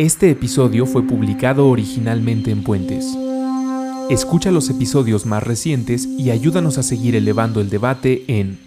[0.00, 3.04] Este episodio fue publicado originalmente en Puentes.
[4.08, 8.58] Escucha los episodios más recientes y ayúdanos a seguir elevando el debate en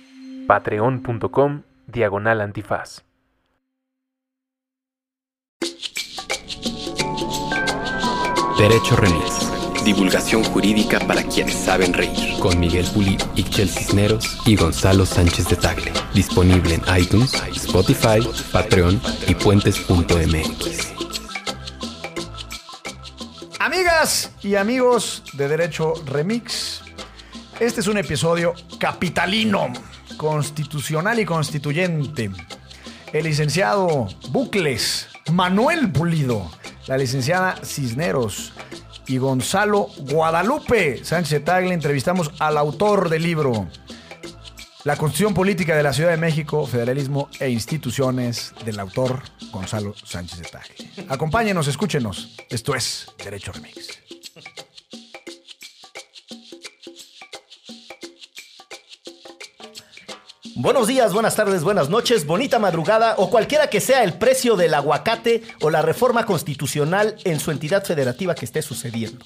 [0.46, 3.04] patreon.com diagonal antifaz.
[8.59, 9.84] Derecho Remix.
[9.84, 12.38] Divulgación jurídica para quienes saben reír.
[12.39, 15.93] Con Miguel Pulido, Ixchel Cisneros y Gonzalo Sánchez de Tagle.
[16.13, 18.20] Disponible en iTunes, Spotify,
[18.52, 20.93] Patreon y puentes.mx.
[23.64, 26.82] Amigas y amigos de Derecho Remix,
[27.62, 29.72] este es un episodio capitalino,
[30.18, 32.30] constitucional y constituyente.
[33.14, 36.52] El licenciado Bucles, Manuel Pulido,
[36.88, 38.52] la licenciada Cisneros
[39.08, 43.70] y Gonzalo Guadalupe Sánchez Tagle entrevistamos al autor del libro
[44.83, 50.39] La Constitución Política de la Ciudad de México, Federalismo e Instituciones del autor Gonzalo Sánchez
[50.39, 51.08] de Tagle.
[51.08, 52.36] Acompáñenos, escúchenos.
[52.50, 54.00] Esto es Derecho Remix.
[60.55, 64.73] Buenos días, buenas tardes, buenas noches, bonita madrugada o cualquiera que sea el precio del
[64.73, 69.23] aguacate o la reforma constitucional en su entidad federativa que esté sucediendo.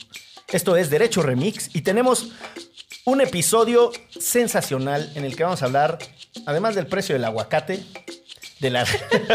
[0.50, 2.32] Esto es Derecho Remix y tenemos
[3.08, 5.98] un episodio sensacional en el que vamos a hablar,
[6.46, 7.82] además del precio del aguacate,
[8.60, 8.86] de, la-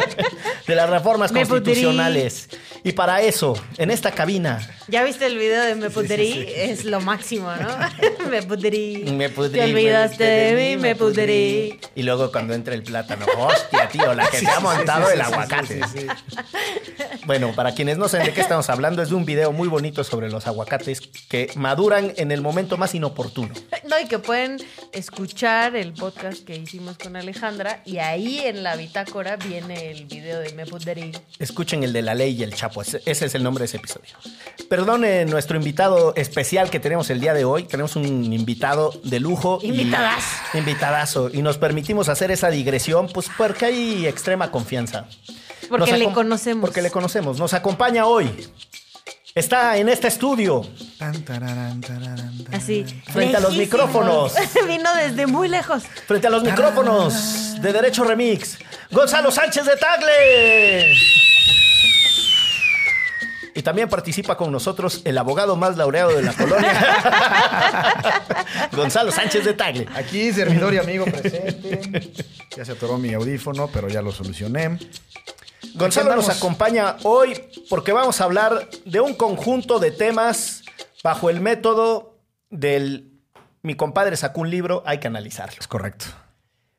[0.66, 2.48] de las reformas Me constitucionales.
[2.84, 6.44] Y para eso, en esta cabina, ¿Ya viste el video de Me Pudrí?
[6.54, 8.28] Es lo máximo, ¿no?
[8.30, 9.04] me Pudrí.
[9.16, 9.52] Me pudrí.
[9.52, 11.78] Te olvidaste de mí, me pudrí.
[11.94, 15.80] Y luego cuando entra el plátano, hostia, tío, la que te ha montado el aguacate.
[17.26, 20.02] Bueno, para quienes no saben de qué estamos hablando, es de un video muy bonito
[20.02, 23.54] sobre los aguacates que maduran en el momento más inoportuno.
[24.00, 24.56] Y que pueden
[24.92, 30.40] escuchar el podcast que hicimos con Alejandra y ahí en la bitácora viene el video
[30.40, 31.12] de Me Pudrí.
[31.38, 34.10] Escuchen el de la ley y el chapo, ese es el nombre de ese episodio.
[34.68, 37.64] Perdone nuestro invitado especial que tenemos el día de hoy.
[37.64, 39.58] Tenemos un invitado de lujo.
[39.62, 39.68] y-
[40.54, 41.30] Invitadazo.
[41.32, 45.06] Y nos permitimos hacer esa digresión, pues porque hay extrema confianza.
[45.68, 46.60] Porque Nos le conocemos.
[46.68, 47.38] Porque le conocemos.
[47.38, 48.30] Nos acompaña hoy.
[49.34, 50.60] Está en este estudio.
[50.98, 52.54] Tan, tararán, tararán, tararán.
[52.54, 52.84] Así.
[53.10, 54.34] Frente a los micrófonos.
[54.66, 55.84] Vino desde muy lejos.
[56.06, 58.58] Frente a los micrófonos de Derecho Remix.
[58.90, 60.94] Gonzalo Sánchez de Tagle.
[63.54, 66.74] Y también participa con nosotros el abogado más laureado de la colonia.
[68.72, 69.86] Gonzalo Sánchez de Tagle.
[69.94, 72.12] Aquí, servidor y amigo presente.
[72.54, 74.78] Ya se atoró mi audífono, pero ya lo solucioné.
[75.74, 80.62] Gonzalo nos acompaña hoy porque vamos a hablar de un conjunto de temas
[81.02, 82.18] bajo el método
[82.50, 83.12] del
[83.62, 85.56] mi compadre sacó un libro, hay que analizarlo.
[85.58, 86.06] Es correcto.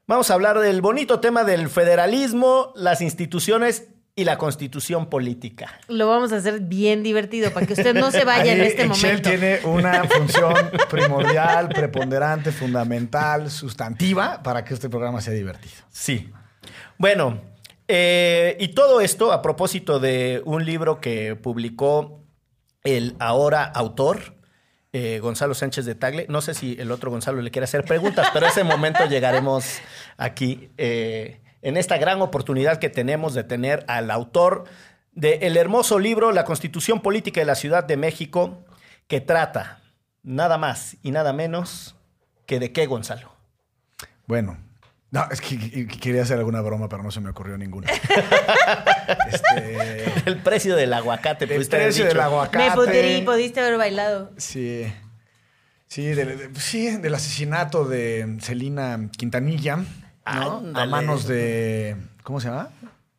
[0.05, 5.79] Vamos a hablar del bonito tema del federalismo, las instituciones y la constitución política.
[5.87, 9.29] Lo vamos a hacer bien divertido para que usted no se vaya en este momento.
[9.29, 10.53] tiene una función
[10.89, 15.75] primordial, preponderante, fundamental, sustantiva para que este programa sea divertido.
[15.89, 16.31] Sí.
[16.97, 17.41] Bueno,
[17.95, 22.23] eh, y todo esto a propósito de un libro que publicó
[22.83, 24.33] el ahora autor,
[24.93, 26.25] eh, Gonzalo Sánchez de Tagle.
[26.27, 29.79] No sé si el otro Gonzalo le quiere hacer preguntas, pero ese momento llegaremos
[30.17, 34.63] aquí eh, en esta gran oportunidad que tenemos de tener al autor
[35.11, 38.65] del hermoso libro La Constitución Política de la Ciudad de México,
[39.07, 39.81] que trata
[40.23, 41.95] nada más y nada menos
[42.47, 43.31] que de qué, Gonzalo.
[44.25, 44.57] Bueno,
[45.13, 47.87] no, es que que- que quería hacer alguna broma, pero no se me ocurrió ninguna.
[49.31, 51.45] este, El precio del aguacate.
[51.45, 52.69] el precio del aguacate.
[52.69, 54.31] Me pudrí, pudiste haber bailado.
[54.37, 54.91] Sí.
[55.87, 59.77] Sí, del, de- sí, del asesinato de Celina Quintanilla,
[60.25, 60.63] ¿no?
[60.75, 61.95] A manos de.
[62.23, 62.69] ¿Cómo se llama?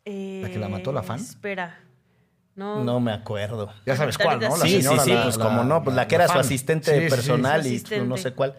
[0.05, 1.19] ¿La que la mató, la fan?
[1.19, 1.79] Eh, Espera.
[2.55, 2.83] No.
[2.83, 3.71] No me acuerdo.
[3.85, 4.57] Ya sabes cuál, ¿no?
[4.57, 6.27] La sí, sí, señora, sí, la- pues la- como no, pues la, la- que era
[6.27, 7.09] la su asistente Sí, sí, sí.
[7.09, 8.05] personal y asistente.
[8.05, 8.55] no sé cuál.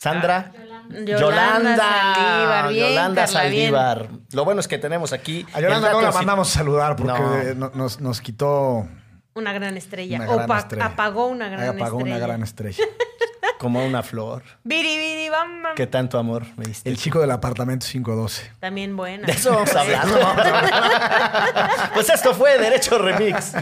[0.00, 0.50] Sandra.
[1.06, 3.72] Yolanda Saldívar, bien, Yolanda Carla, bien.
[3.72, 4.08] Saldívar.
[4.32, 5.46] Lo bueno es que tenemos aquí.
[5.52, 7.12] A Yolanda no la mandamos a saludar porque
[7.54, 7.68] No.
[7.68, 8.88] no- nos, nos quitó
[9.34, 10.16] Una gran estrella.
[10.16, 10.86] una o gran estrella.
[10.86, 12.16] apagó una gran Apagó estrella.
[12.16, 12.84] una gran estrella.
[13.58, 14.42] Como una flor.
[14.64, 15.74] Biri, biri, bam, bam.
[15.74, 16.88] Que tanto amor me diste.
[16.88, 18.52] El chico del apartamento 512.
[18.58, 19.26] También buena.
[19.26, 20.06] De eso vamos a hablar.
[20.06, 20.18] ¿no?
[20.18, 21.90] Vamos a hablar.
[21.92, 23.52] pues esto fue Derecho Remix.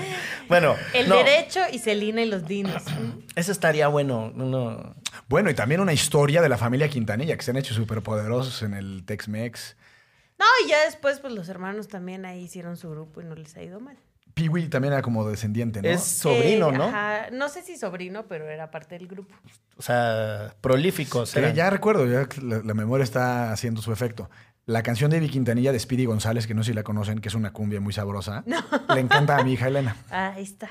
[0.49, 0.77] Bueno.
[0.95, 2.85] El no, derecho y Celina y los dinos.
[3.35, 4.31] Eso estaría bueno.
[4.37, 4.95] uno-
[5.29, 8.75] Bueno, y también una historia de la familia Quintanilla que se han hecho superpoderosos en
[8.75, 9.77] el Tex-Mex.
[10.39, 13.57] No, y ya después, pues los hermanos también ahí hicieron su grupo y no les
[13.57, 13.97] ha ido mal.
[14.35, 15.89] Peewee también era como descendiente, ¿no?
[15.89, 16.85] Es sobrino, Eh, ¿no?
[16.85, 19.35] ajá, no sé si sobrino, pero era parte del grupo.
[19.77, 21.31] O sea, prolíficos.
[21.31, 24.31] Sí, ya recuerdo, ya que la, la memoria está haciendo su efecto.
[24.65, 27.29] la canción de Vicky Quintanilla de Speedy González, que no sé si la conocen, que
[27.29, 28.45] es una cumbia muy sabrosa.
[28.95, 29.97] Le encanta a mi hija Elena.
[30.11, 30.71] Ah, ahí está.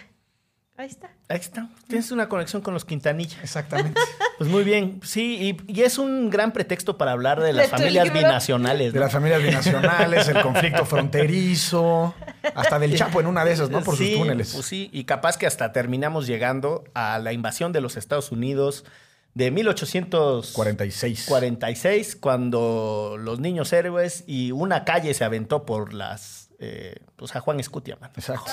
[0.77, 1.09] Ahí está.
[1.27, 1.67] Ahí está.
[1.87, 3.37] Tienes una conexión con los Quintanilla.
[3.41, 3.99] Exactamente.
[4.37, 4.99] Pues muy bien.
[5.03, 8.19] Sí, y, y es un gran pretexto para hablar de las familias libro.
[8.19, 8.93] binacionales.
[8.93, 12.13] De las familias binacionales, el conflicto fronterizo,
[12.53, 13.81] hasta del Chapo en una de esas, ¿no?
[13.81, 14.53] Por Sí, sus túneles.
[14.53, 18.85] Pues sí, y capaz que hasta terminamos llegando a la invasión de los Estados Unidos
[19.33, 22.15] de 1846, 46.
[22.15, 26.46] cuando los niños héroes y una calle se aventó por las.
[26.59, 28.11] Eh, pues a Juan Escutia, man.
[28.15, 28.51] Exacto.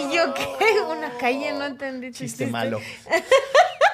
[0.00, 0.46] ¿Y yo qué?
[0.90, 2.08] Una calle, no entendí.
[2.08, 2.46] Chiste chiste.
[2.46, 2.80] malo.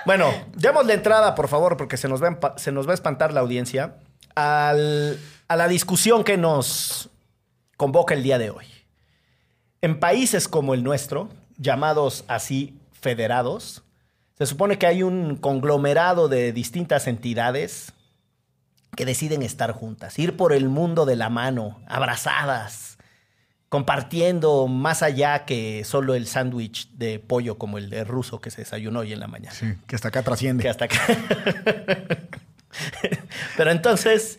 [0.07, 2.95] Bueno, demos la entrada, por favor, porque se nos va a, se nos va a
[2.95, 3.97] espantar la audiencia,
[4.35, 7.09] al- a la discusión que nos
[7.79, 8.67] convoca el día de hoy.
[9.81, 13.83] En países como el nuestro, llamados así federados,
[14.37, 17.95] se supone que hay un conglomerado de distintas entidades
[18.97, 22.94] que deciden estar juntas, ir por el mundo de la mano, abrazadas,
[23.75, 28.61] compartiendo más allá que solo el sándwich de pollo como el de ruso que se
[28.61, 29.51] desayunó hoy en la mañana.
[29.51, 30.63] Sí, que hasta acá trasciende.
[30.63, 31.01] Que hasta acá.
[33.57, 34.39] Pero entonces,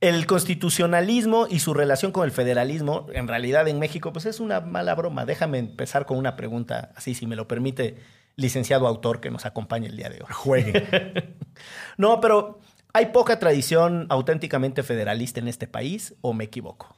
[0.00, 4.60] el constitucionalismo y su relación con el federalismo, en realidad en México, pues es una
[4.60, 5.24] mala broma.
[5.24, 7.96] Déjame empezar con una pregunta, así si me lo permite,
[8.36, 10.28] licenciado autor que nos acompaña el día de hoy.
[10.30, 11.34] Juegue.
[11.96, 12.60] No, pero
[12.92, 16.95] ¿hay poca tradición auténticamente federalista en este país o me equivoco?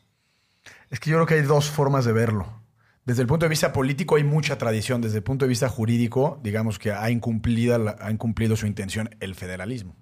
[0.91, 2.63] Es que yo creo que hay dos formas de verlo.
[3.05, 5.01] Desde el punto de vista político hay mucha tradición.
[5.01, 9.35] Desde el punto de vista jurídico, digamos que ha incumplido, ha incumplido su intención el
[9.35, 9.97] federalismo.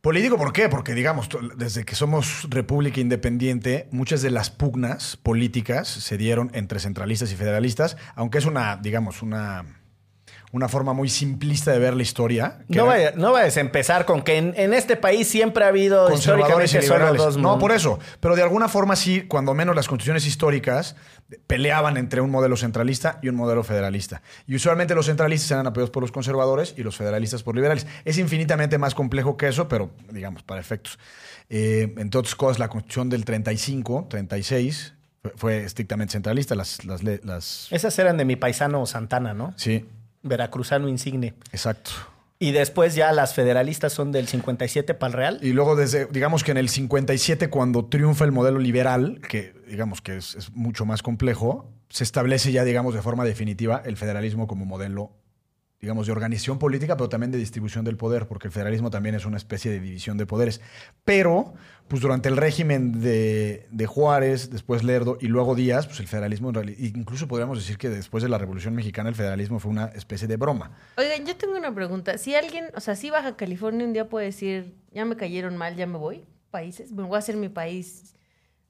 [0.00, 0.68] Político, ¿por qué?
[0.68, 6.78] Porque, digamos, desde que somos república independiente, muchas de las pugnas políticas se dieron entre
[6.78, 9.77] centralistas y federalistas, aunque es una, digamos, una,
[10.52, 12.58] una forma muy simplista de ver la historia.
[12.68, 15.68] No, era- vaya- no vayas a empezar con que en, en este país siempre ha
[15.68, 17.18] habido conservadores y liberales.
[17.22, 17.98] dos No, por eso.
[18.20, 20.96] Pero de alguna forma sí, cuando menos las constituciones históricas
[21.46, 24.22] peleaban entre un modelo centralista y un modelo federalista.
[24.46, 27.86] Y usualmente los centralistas eran apoyados por los conservadores y los federalistas por liberales.
[28.06, 30.98] Es infinitamente más complejo que eso, pero digamos, para efectos.
[31.50, 36.54] Eh, entre otras cosas, la constitución del 35, 36, fue, fue estrictamente centralista.
[36.54, 39.52] Las, las- Esas eran de mi paisano Santana, ¿no?
[39.56, 39.84] Sí,
[40.22, 41.34] Veracruzano insigne.
[41.52, 41.90] exacto.
[42.40, 45.38] Y después ya las federalistas son del 57 para el Real.
[45.42, 50.00] Y luego desde, digamos que en el 57, cuando triunfa el modelo liberal, que digamos
[50.00, 54.46] que es, es mucho más complejo, se establece ya, digamos, de forma definitiva el federalismo
[54.46, 55.10] como modelo,
[55.80, 59.24] digamos, de organización política, pero también de distribución del poder, porque el federalismo también es
[59.24, 60.60] una especie de división de poderes.
[61.04, 61.54] Pero,
[61.86, 66.48] pues durante el régimen de, de Juárez, después Lerdo y luego Díaz, pues el federalismo,
[66.48, 69.86] en realidad, incluso podríamos decir que después de la Revolución Mexicana, el federalismo fue una
[69.86, 70.72] especie de broma.
[70.96, 72.18] Oigan, yo tengo una pregunta.
[72.18, 75.76] Si alguien, o sea, si Baja California un día puede decir, ya me cayeron mal,
[75.76, 78.16] ya me voy, países, me voy a hacer mi país.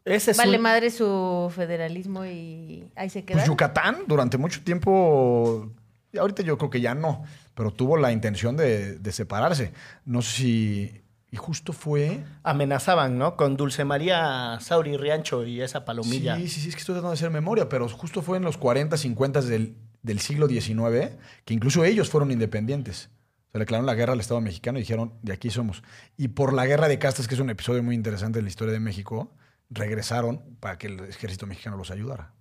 [0.04, 3.36] Ese es vale un- madre su federalismo y ahí se queda.
[3.38, 5.70] Pues Yucatán durante mucho tiempo,
[6.16, 7.24] ahorita yo creo que ya no,
[7.54, 9.72] pero tuvo la intención de, de separarse.
[10.04, 11.02] No sé si...
[11.30, 12.24] Y justo fue...
[12.42, 13.36] amenazaban, ¿no?
[13.36, 16.36] Con Dulce María Sauri Riancho y esa palomilla.
[16.36, 18.56] Sí, sí, sí, es que estoy tratando de hacer memoria, pero justo fue en los
[18.56, 23.10] 40, 50 del, del siglo XIX que incluso ellos fueron independientes.
[23.52, 25.82] Se le declararon la guerra al Estado mexicano y dijeron, de aquí somos.
[26.16, 28.72] Y por la guerra de castas, que es un episodio muy interesante de la historia
[28.72, 29.30] de México,
[29.68, 32.32] regresaron para que el ejército mexicano los ayudara.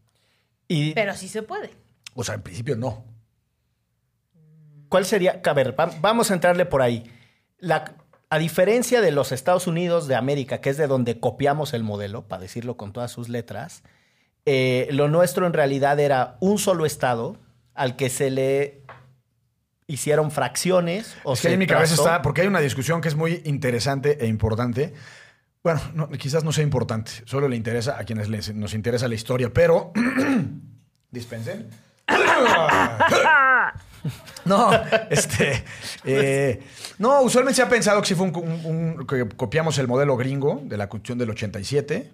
[0.67, 1.71] ¿Y Pero sí se puede.
[2.13, 3.05] O sea, en principio no.
[4.89, 5.41] Cuál sería?
[5.45, 7.03] A ver, va- vamos a entrarle por ahí.
[7.59, 7.94] La,
[8.29, 12.27] a diferencia de los Estados Unidos de América, que es de donde copiamos el modelo,
[12.27, 13.83] para decirlo con todas sus letras,
[14.45, 17.37] eh, lo nuestro en realidad era un solo estado
[17.73, 18.81] al que se le
[19.87, 23.07] hicieron fracciones o es que en mi cabeza trazó- está, porque hay una discusión que
[23.07, 24.94] es muy interesante e importante.
[25.63, 29.15] Bueno, no, quizás no sea importante, solo le interesa a quienes les- nos interesa la
[29.15, 29.91] historia, pero
[31.11, 31.69] dispensen.
[34.45, 34.71] No,
[35.09, 35.64] este.
[36.06, 36.64] eh,
[36.97, 40.78] no, usualmente se ha pensado que sí fue un, que copiamos el modelo gringo de
[40.78, 42.11] la Constitución del 87,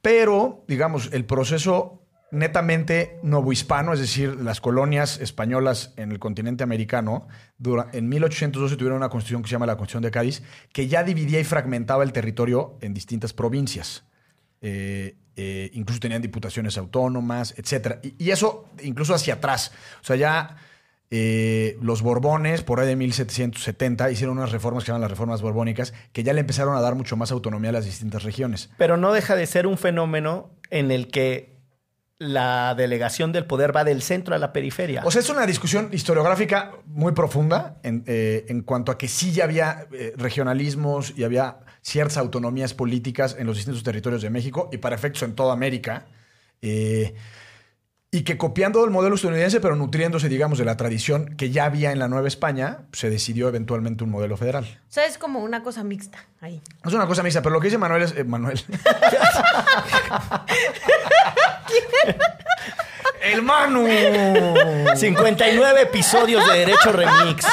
[0.00, 7.28] pero, digamos, el proceso netamente novohispano, es decir, las colonias españolas en el continente americano,
[7.92, 11.40] en 1812 tuvieron una constitución que se llama la Constitución de Cádiz, que ya dividía
[11.40, 14.04] y fragmentaba el territorio en distintas provincias.
[14.62, 17.54] Eh, eh, incluso tenían diputaciones autónomas.
[18.02, 19.72] Y, y eso incluso hacia atrás.
[20.00, 20.56] O sea, ya
[21.14, 25.92] eh, los Borbones, por ahí de 1770, hicieron unas reformas que llaman las reformas borbónicas,
[26.14, 28.70] que ya le empezaron a dar mucho más autonomía a las distintas regiones.
[28.78, 31.52] Pero no deja de ser un fenómeno en el que
[32.16, 35.02] la delegación del poder va del centro a la periferia.
[35.04, 39.32] O sea, es una discusión historiográfica muy profunda en, eh, en cuanto a que sí
[39.32, 44.70] ya había eh, regionalismos y había ciertas autonomías políticas en los distintos territorios de México
[44.72, 46.06] y para efectos en toda América.
[46.62, 47.14] Eh,
[48.14, 51.92] y que copiando el modelo estadounidense, pero nutriéndose, digamos, de la tradición que ya había
[51.92, 54.64] en la Nueva España, se decidió eventualmente un modelo federal.
[54.64, 56.60] O sea, es como una cosa mixta ahí.
[56.84, 58.14] Es una cosa mixta, pero lo que dice Manuel es...
[58.14, 58.60] eh, Manuel.
[63.22, 63.86] ¡El Manu!
[64.96, 67.46] 59 episodios de Derecho Remix.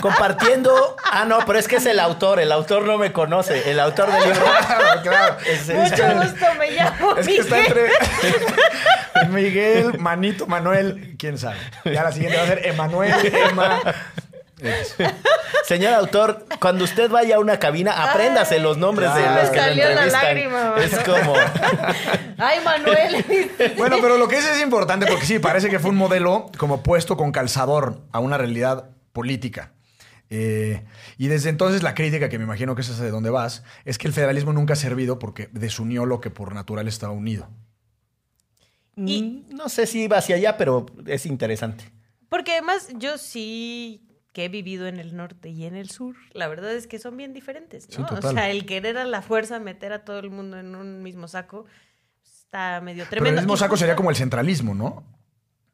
[0.00, 0.96] Compartiendo.
[1.10, 2.38] Ah, no, pero es que es el autor.
[2.38, 3.70] El autor no me conoce.
[3.70, 4.44] El autor del libro.
[4.66, 5.36] Claro, claro.
[5.46, 7.90] Es- Mucho gusto, me llamo Es que está Miguel.
[9.14, 11.56] entre Miguel, Manito, Manuel, quién sabe.
[11.84, 13.14] Ya la siguiente va a ser Emanuel,
[13.50, 13.80] Emma.
[15.66, 19.84] Señor autor, cuando usted vaya a una cabina, apréndase los nombres de los que salió
[19.84, 20.22] la entrevistan.
[20.24, 21.34] lágrima, es como.
[22.38, 23.50] Ay, Manuel.
[23.76, 26.82] Bueno, pero lo que es es importante porque sí, parece que fue un modelo como
[26.82, 29.72] puesto con calzador a una realidad política.
[30.30, 30.84] Eh,
[31.18, 33.98] y desde entonces la crítica, que me imagino que es esa de donde vas, es
[33.98, 37.48] que el federalismo nunca ha servido porque desunió lo que por natural estaba unido.
[38.96, 41.92] Y no sé si iba hacia allá, pero es interesante.
[42.30, 44.06] Porque además yo sí
[44.36, 47.16] que he vivido en el norte y en el sur, la verdad es que son
[47.16, 48.06] bien diferentes, ¿no?
[48.06, 51.26] o sea, el querer a la fuerza meter a todo el mundo en un mismo
[51.26, 51.64] saco
[52.22, 53.40] está medio Pero tremendo.
[53.40, 55.04] el mismo saco sería como el centralismo, ¿no?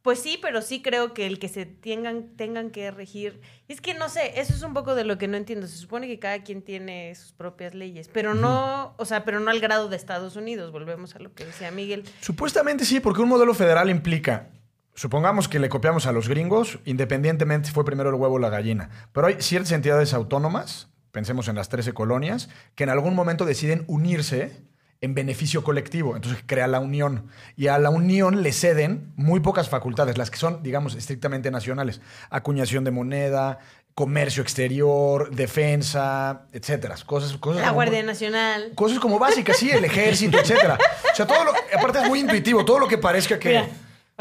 [0.02, 3.40] Pues sí, pero sí creo que el que se tengan, tengan que regir.
[3.66, 5.66] Es que no sé, eso es un poco de lo que no entiendo.
[5.66, 9.50] Se supone que cada quien tiene sus propias leyes, pero no, o sea, pero no
[9.50, 10.70] al grado de Estados Unidos.
[10.70, 12.04] Volvemos a lo que decía Miguel.
[12.20, 14.50] Supuestamente sí, porque un modelo federal implica,
[14.94, 18.50] supongamos que le copiamos a los gringos, independientemente si fue primero el huevo o la
[18.50, 18.90] gallina.
[19.12, 23.84] Pero hay ciertas entidades autónomas, pensemos en las 13 colonias, que en algún momento deciden
[23.86, 24.52] unirse
[25.00, 26.14] en beneficio colectivo.
[26.14, 27.26] Entonces crea la unión.
[27.56, 32.00] Y a la unión le ceden muy pocas facultades, las que son, digamos, estrictamente nacionales.
[32.30, 33.58] Acuñación de moneda,
[33.94, 36.94] comercio exterior, defensa, etcétera.
[37.04, 38.70] Cosas, cosas La como- Guardia Nacional.
[38.74, 40.78] Cosas como básicas, sí, el ejército, etcétera.
[41.12, 43.48] O sea, todo lo, aparte es muy intuitivo, todo lo que parezca que...
[43.48, 43.66] Mira,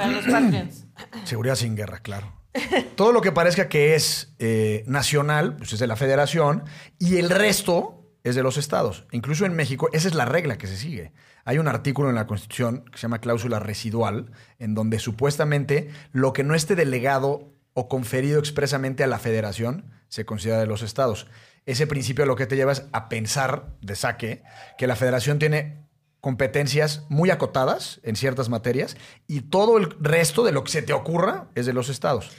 [1.23, 2.41] Seguridad sin guerra, claro.
[2.95, 6.63] Todo lo que parezca que es eh, nacional, pues es de la federación,
[6.99, 9.05] y el resto es de los estados.
[9.11, 11.13] Incluso en México, esa es la regla que se sigue.
[11.43, 16.33] Hay un artículo en la Constitución que se llama cláusula residual, en donde supuestamente lo
[16.33, 21.27] que no esté delegado o conferido expresamente a la federación se considera de los estados.
[21.65, 24.43] Ese principio lo que te lleva es a pensar de saque
[24.77, 25.80] que la federación tiene
[26.21, 28.95] competencias muy acotadas en ciertas materias
[29.27, 32.31] y todo el resto de lo que se te ocurra es de los estados.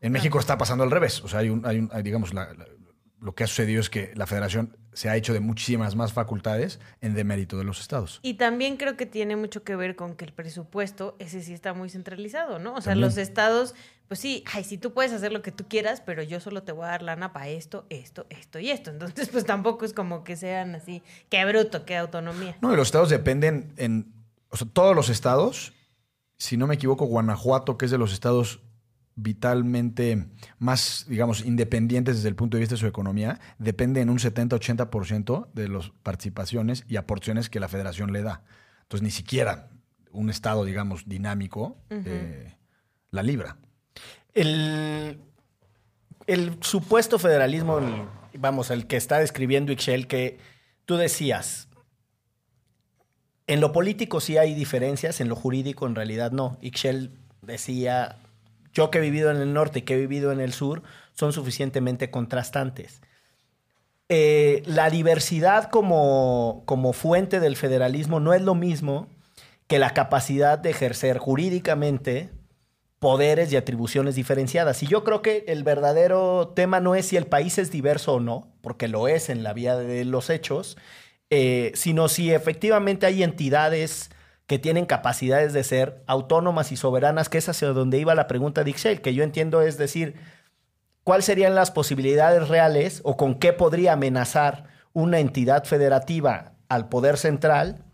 [0.00, 1.24] En México está pasando al revés.
[1.24, 2.66] O sea, hay un, hay un- hay, digamos, la- la-
[3.20, 6.78] lo que ha sucedido es que la federación se ha hecho de muchísimas más facultades
[7.00, 8.20] en demérito de los estados.
[8.22, 11.72] Y también creo que tiene mucho que ver con que el presupuesto, ese sí está
[11.74, 12.74] muy centralizado, ¿no?
[12.74, 13.08] O sea, También.
[13.08, 13.74] los estados,
[14.08, 16.72] pues sí, ay, sí, tú puedes hacer lo que tú quieras, pero yo solo te
[16.72, 18.90] voy a dar lana para esto, esto, esto y esto.
[18.90, 22.56] Entonces, pues tampoco es como que sean así, qué bruto, qué autonomía.
[22.62, 24.12] No, y los estados dependen en.
[24.50, 25.74] O sea, todos los estados,
[26.38, 28.60] si no me equivoco, Guanajuato, que es de los estados
[29.14, 30.26] vitalmente
[30.58, 35.48] más, digamos, independientes desde el punto de vista de su economía, depende en un 70-80%
[35.52, 38.42] de las participaciones y aportaciones que la federación le da.
[38.82, 39.68] Entonces, ni siquiera
[40.12, 42.54] un estado, digamos, dinámico eh,
[43.10, 43.58] la libra.
[44.34, 45.18] El,
[46.26, 47.80] el supuesto federalismo,
[48.34, 50.38] vamos, el que está describiendo Ixchel, que
[50.84, 51.68] tú decías,
[53.46, 56.58] en lo político sí hay diferencias, en lo jurídico en realidad no.
[56.60, 58.18] Ixchel decía,
[58.74, 60.82] yo que he vivido en el norte y que he vivido en el sur,
[61.14, 63.00] son suficientemente contrastantes.
[64.10, 69.08] Eh, la diversidad como, como fuente del federalismo no es lo mismo
[69.66, 72.30] que la capacidad de ejercer jurídicamente
[72.98, 74.82] poderes y atribuciones diferenciadas.
[74.82, 78.20] Y yo creo que el verdadero tema no es si el país es diverso o
[78.20, 80.76] no, porque lo es en la vía de los hechos,
[81.30, 84.10] eh, sino si efectivamente hay entidades
[84.46, 88.64] que tienen capacidades de ser autónomas y soberanas, que es hacia donde iba la pregunta
[88.64, 90.14] de Ixchel, que yo entiendo es decir,
[91.04, 94.64] ¿cuáles serían las posibilidades reales o con qué podría amenazar
[94.94, 97.84] una entidad federativa al poder central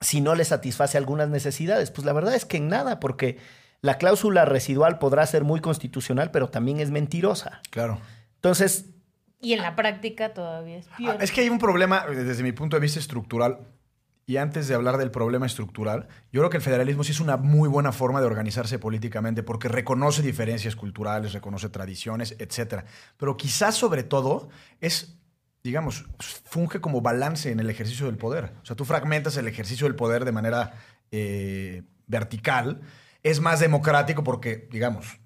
[0.00, 1.90] si no le satisface algunas necesidades?
[1.90, 3.38] Pues la verdad es que en nada, porque
[3.86, 7.62] la cláusula residual podrá ser muy constitucional, pero también es mentirosa.
[7.70, 8.00] Claro.
[8.34, 8.90] Entonces,
[9.40, 11.16] Y en la práctica todavía es peor.
[11.18, 13.60] Ah, Es que hay un problema eh, desde mi punto de vista estructural.
[14.28, 17.36] Y antes de hablar del problema estructural, yo creo que el federalismo sí es una
[17.36, 22.82] muy buena forma de organizarse políticamente porque reconoce diferencias culturales, reconoce tradiciones, etc.
[23.16, 24.48] Pero quizás sobre todo
[24.80, 25.16] es,
[25.62, 28.52] digamos, funge como balance en el ejercicio del poder.
[28.62, 30.72] O sea, tú fragmentas el ejercicio del poder de manera
[31.12, 32.80] eh, vertical.
[33.28, 35.18] Es más democrático porque, digamos,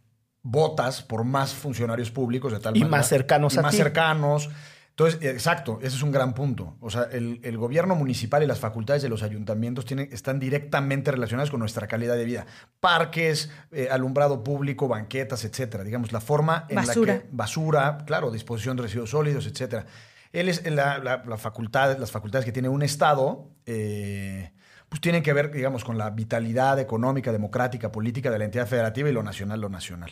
[0.42, 2.96] votas por más funcionarios públicos de tal Y manera.
[2.98, 3.76] más cercanos y a más ti.
[3.76, 4.48] cercanos.
[4.90, 6.76] Entonces, exacto, ese es un gran punto.
[6.80, 11.10] O sea, el, el gobierno municipal y las facultades de los ayuntamientos tienen, están directamente
[11.10, 12.46] relacionadas con nuestra calidad de vida.
[12.80, 15.84] Parques, eh, alumbrado público, banquetas, etcétera.
[15.84, 17.14] Digamos, la forma en Basura.
[17.14, 17.28] la que...
[17.32, 19.86] Basura, claro, disposición de residuos sólidos, etcétera.
[20.32, 24.52] Él es la, la- la facultad, las facultades que tiene un Estado, eh,
[24.90, 29.08] pues tienen que ver, digamos, con la vitalidad económica, democrática, política de la entidad federativa
[29.08, 30.10] y lo nacional, lo nacional.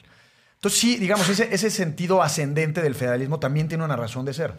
[0.55, 4.55] Entonces, sí, digamos, ese, ese sentido ascendente del federalismo también tiene una razón de ser.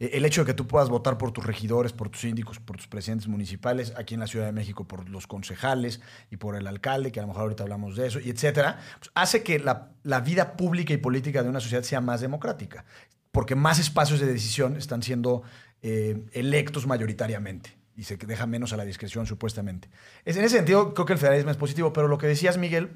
[0.00, 2.76] Eh, El hecho de que tú puedas votar por tus regidores, por tus síndicos, por
[2.76, 6.00] tus presidentes municipales, aquí en la Ciudad de México por los concejales
[6.32, 9.12] y por el alcalde, que a lo mejor ahorita hablamos de eso, y etcétera, pues
[9.14, 12.84] hace que la, la vida pública y política de una sociedad sea más democrática,
[13.30, 15.42] porque más espacios de decisión están siendo
[15.82, 19.90] eh, electos mayoritariamente y se deja menos a la discreción supuestamente.
[20.24, 22.88] Es, en ese sentido, creo que el federalismo es positivo, pero lo que decías, Miguel,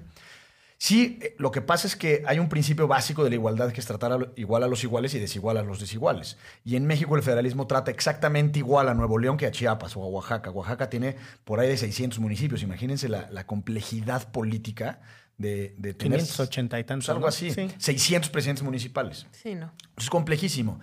[0.77, 3.81] Sí, eh, lo que pasa es que hay un principio básico de la igualdad que
[3.81, 6.37] es tratar a igual a los iguales y desigual a los desiguales.
[6.65, 10.03] Y en México el federalismo trata exactamente igual a Nuevo León que a Chiapas o
[10.03, 10.51] a Oaxaca.
[10.51, 12.63] Oaxaca tiene por ahí de 600 municipios.
[12.63, 15.01] Imagínense la, la complejidad política
[15.39, 16.19] de, de tener...
[16.19, 17.07] 580 y tantos.
[17.07, 17.53] pues, algo así.
[17.53, 17.71] Sí.
[17.79, 19.27] 600 presidentes municipales.
[19.31, 19.73] Sí, no.
[19.97, 20.81] Es complejísimo.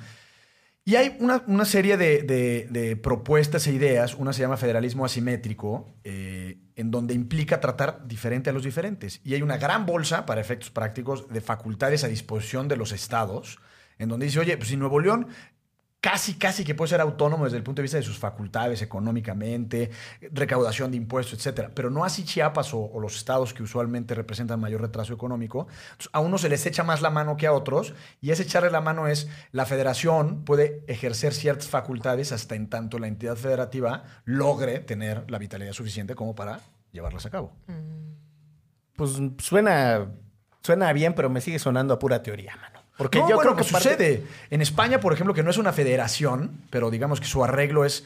[0.83, 5.95] Y hay una, una serie de, de- propuestas e ideas, una se llama federalismo asimétrico,
[6.03, 9.21] eh, en donde implica tratar diferente a los diferentes.
[9.23, 13.59] Y hay una gran bolsa, para efectos prácticos, de facultades a disposición de los estados,
[14.00, 15.27] en donde dice, oye, pues si Nuevo León
[16.01, 19.91] casi, casi que puede ser autónomo desde el punto de vista de sus facultades económicamente,
[20.31, 21.72] recaudación de impuestos, etcétera.
[21.74, 25.67] Pero no así Chiapas o, o los estados que usualmente representan mayor retraso económico.
[25.91, 28.72] Entonces, a unos se les echa más la mano que a otros, y ese echarle
[28.72, 34.03] la mano es la federación puede ejercer ciertas facultades hasta en tanto la entidad federativa
[34.25, 36.60] logre tener la vitalidad suficiente como para
[36.91, 37.53] llevarlas a cabo.
[38.96, 40.08] Pues suena,
[40.63, 42.80] suena bien, pero me sigue sonando a pura teoría, mano.
[43.01, 44.24] Porque no, yo bueno, creo que que parte- sucede.
[44.50, 48.05] En España, por ejemplo, que no es una federación, pero digamos que su arreglo es,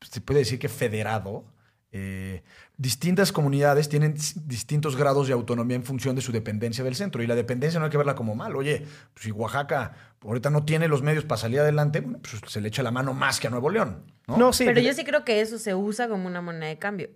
[0.00, 1.44] se puede decir que federado.
[1.92, 2.42] eh,
[2.76, 4.14] distintas comunidades tienen
[4.46, 7.20] distintos grados de autonomía en función de su dependencia del centro.
[7.22, 8.54] Y la dependencia no hay que verla como mal.
[8.56, 12.60] Oye, pues si Oaxaca ahorita no tiene los medios para salir adelante, bueno, pues se
[12.60, 14.04] le echa la mano más que a Nuevo León.
[14.28, 14.64] No, No, sí.
[14.66, 17.10] Pero yo sí creo que eso se usa como una moneda de cambio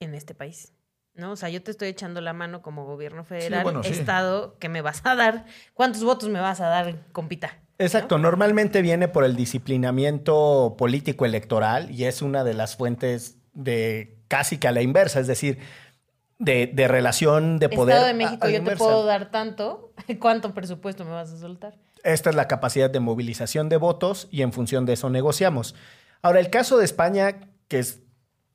[0.00, 0.73] en este país.
[1.14, 1.32] ¿No?
[1.32, 3.92] O sea, yo te estoy echando la mano como gobierno federal, bueno, sí.
[3.92, 5.44] Estado, que me vas a dar.
[5.72, 7.56] ¿Cuántos votos me vas a dar, compita?
[7.78, 14.16] Exacto, normalmente viene por el disciplinamiento político electoral y es una de las fuentes de
[14.28, 15.58] casi que a la inversa, es decir,
[16.38, 17.94] de, de relación de poder.
[17.94, 19.92] Estado de México, a yo te puedo dar tanto.
[20.20, 21.74] ¿Cuánto presupuesto me vas a soltar?
[22.02, 25.74] Esta es la capacidad de movilización de votos y en función de eso negociamos.
[26.22, 28.00] Ahora, el caso de España, que es-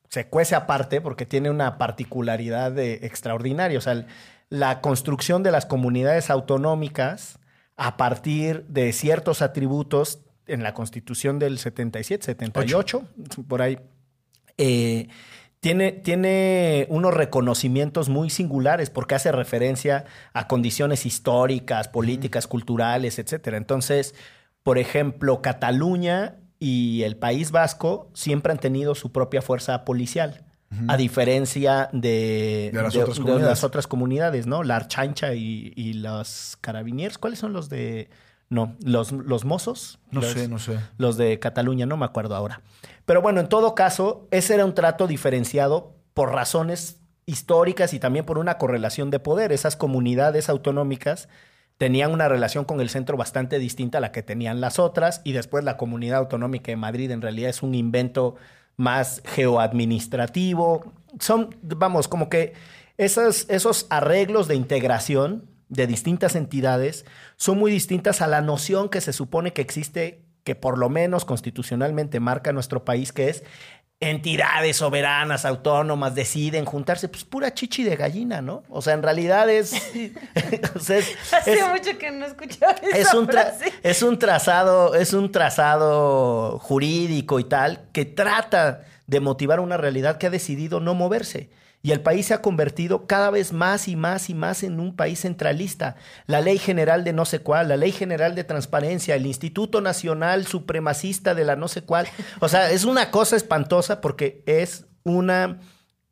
[0.09, 4.05] se cuece aparte porque tiene una particularidad de- extraordinaria, o sea,
[4.49, 7.39] la construcción de las comunidades autonómicas
[7.77, 13.03] a partir de ciertos atributos en la constitución del 77, 78,
[13.47, 13.77] por ahí,
[14.57, 15.07] eh,
[15.59, 23.57] tiene, tiene unos reconocimientos muy singulares porque hace referencia a condiciones históricas, políticas, culturales, etcétera.
[23.57, 24.15] Entonces,
[24.63, 30.45] por ejemplo, Cataluña y el País Vasco siempre han tenido su propia fuerza policial.
[30.87, 33.49] A diferencia de, De las de- otras de comunidades.
[33.49, 34.61] las otras comunidades, ¿no?
[34.61, 37.17] La Archancha y, y los carabiniers.
[37.17, 38.09] ¿Cuáles son los de...?
[38.49, 39.97] No, los, los mozos.
[40.11, 40.79] No Los- sé, no sé.
[40.97, 42.61] los de Cataluña, no me acuerdo ahora.
[43.05, 48.25] Pero bueno, en todo caso, ese era un trato diferenciado por razones históricas y también
[48.25, 49.51] por una correlación de poder.
[49.51, 51.29] Esas comunidades autonómicas
[51.79, 55.31] tenían una relación con el centro bastante distinta a la que tenían las otras y
[55.31, 58.35] después la comunidad autonómica de Madrid en realidad es un invento
[58.75, 60.91] más geoadministrativo.
[61.19, 62.51] Son, vamos, como que
[62.97, 67.05] esos, esos arreglos de integración de distintas entidades
[67.37, 71.23] son muy distintas a la noción que se supone que existe, que por lo menos
[71.23, 73.45] constitucionalmente marca nuestro país, que es
[74.01, 78.63] entidades soberanas, autónomas, deciden juntarse, pues pura chichi de gallina, ¿no?
[78.69, 79.73] O sea, en realidad es...
[80.75, 83.73] o sea, es- Hace es- mucho que no escuchaba es un, frase.
[83.83, 90.17] es un trazado, es un trazado jurídico y tal que trata de motivar una realidad
[90.17, 91.49] que ha decidido no moverse.
[91.81, 94.95] Y el país se ha convertido cada vez más y más y más en un
[94.97, 95.95] país centralista.
[96.25, 100.45] La ley general de no sé cuál, la ley general de transparencia, el Instituto Nacional
[100.45, 102.07] Supremacista de la no sé cuál.
[102.41, 105.59] O sea, es una cosa espantosa porque es una,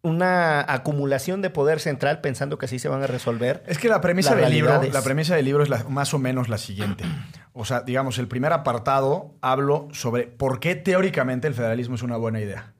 [0.03, 3.63] una acumulación de poder central pensando que así se van a resolver.
[3.67, 6.47] Es que la premisa del libro, la premisa del libro es la- más o menos
[6.47, 7.03] la siguiente.
[7.51, 12.15] O sea, digamos, el primer apartado hablo sobre por qué teóricamente el federalismo es una
[12.15, 12.73] buena idea.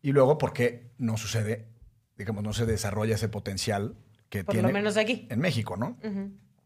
[0.00, 1.66] Y luego por qué no sucede,
[2.18, 3.94] digamos, no se desarrolla ese potencial
[4.28, 5.26] que Por tiene lo menos aquí.
[5.30, 5.96] en México, ¿no?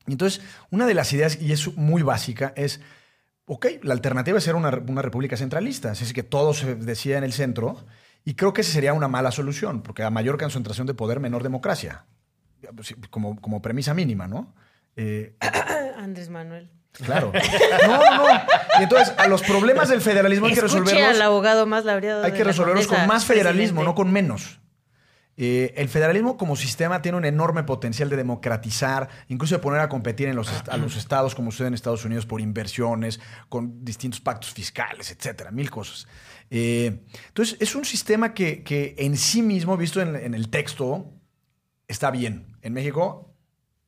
[0.06, 2.80] Entonces, una de las ideas, y es muy básica, es
[3.44, 7.18] ok, la alternativa es ser una, una república centralista, así es que todo se decida
[7.18, 7.84] en el centro,
[8.24, 11.42] y creo que esa sería una mala solución, porque a mayor concentración de poder, menor
[11.42, 12.06] democracia,
[13.10, 14.54] como, como premisa mínima, ¿no?
[14.96, 15.36] Eh,
[15.98, 16.70] Andrés Manuel.
[16.92, 17.32] claro.
[17.86, 18.24] No, no.
[18.80, 21.02] Y entonces, a los problemas del federalismo hay que resolverlos.
[21.16, 23.84] al abogado más laureado Hay que resolverlos con más federalismo, presidente.
[23.84, 24.60] no con menos.
[25.36, 29.88] Eh, el federalismo como sistema tiene un enorme potencial de democratizar, incluso de poner a
[29.88, 33.18] competir en los a los estados como sucede en Estados Unidos por inversiones,
[33.48, 36.06] con distintos pactos fiscales, etcétera, mil cosas.
[36.50, 41.10] Eh, entonces, es un sistema que, en sí mismo, visto en, en el texto,
[41.88, 42.58] está bien.
[42.60, 43.34] En México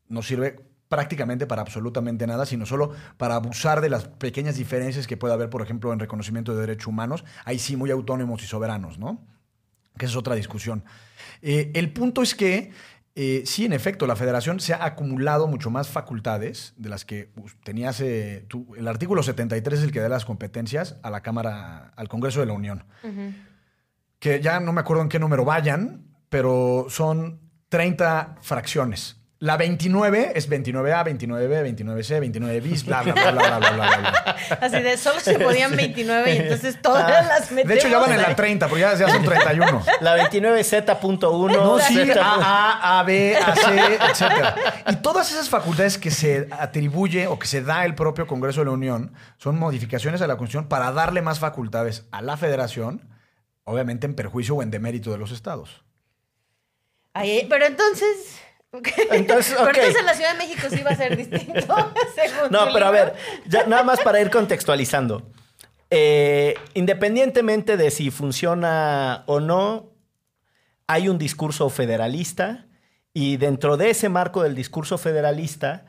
[0.09, 0.57] no sirve
[0.89, 5.51] prácticamente para absolutamente nada, sino solo para abusar de las pequeñas diferencias que puede haber,
[5.51, 9.27] por ejemplo, en reconocimiento de derechos humanos, ahí sí muy autónomos y soberanos, ¿no?
[9.99, 10.85] Que esa es otra discusión.
[11.47, 12.71] Eh, el punto es que,
[13.15, 17.29] eh, sí, en efecto, la federación se ha acumulado mucho más facultades de las que
[17.35, 18.47] pues, tenía hace...
[18.49, 22.41] tú- el artículo 73 es el que da las competencias a la Cámara, al Congreso
[22.41, 22.85] de la Unión
[24.19, 29.21] que ya no me acuerdo en qué número vayan, pero son 30 fracciones.
[29.45, 34.37] La 29 es 29A, 29B, 29C, 29 bis, bla, bla, bla, bla, bla, bla, bla,
[34.59, 37.69] Así de solo se podían 29 y entonces todas las metemos.
[37.69, 39.85] De hecho, ya van en la 30, porque ya, ya son 31.
[40.01, 41.53] La 29Z.1.
[41.53, 44.57] No, sí, A, A, B, A, C, etc.
[44.89, 48.65] Y todas esas facultades que se atribuye o que se da el propio Congreso de
[48.65, 53.11] la Unión son modificaciones a la Constitución para darle más facultades a la Federación,
[53.65, 55.85] obviamente en perjuicio o en demérito de los estados.
[57.13, 58.41] Ahí, pero entonces
[59.11, 61.93] entonces, Pero entonces en la Ciudad de México sí va a ser distinto.
[62.15, 63.15] según No, pero a ver,
[63.47, 65.23] ya, nada más para ir contextualizando.
[65.91, 69.91] Eh, independientemente de si funciona o no,
[70.87, 72.67] hay un discurso federalista
[73.13, 75.87] y dentro de ese marco del discurso federalista,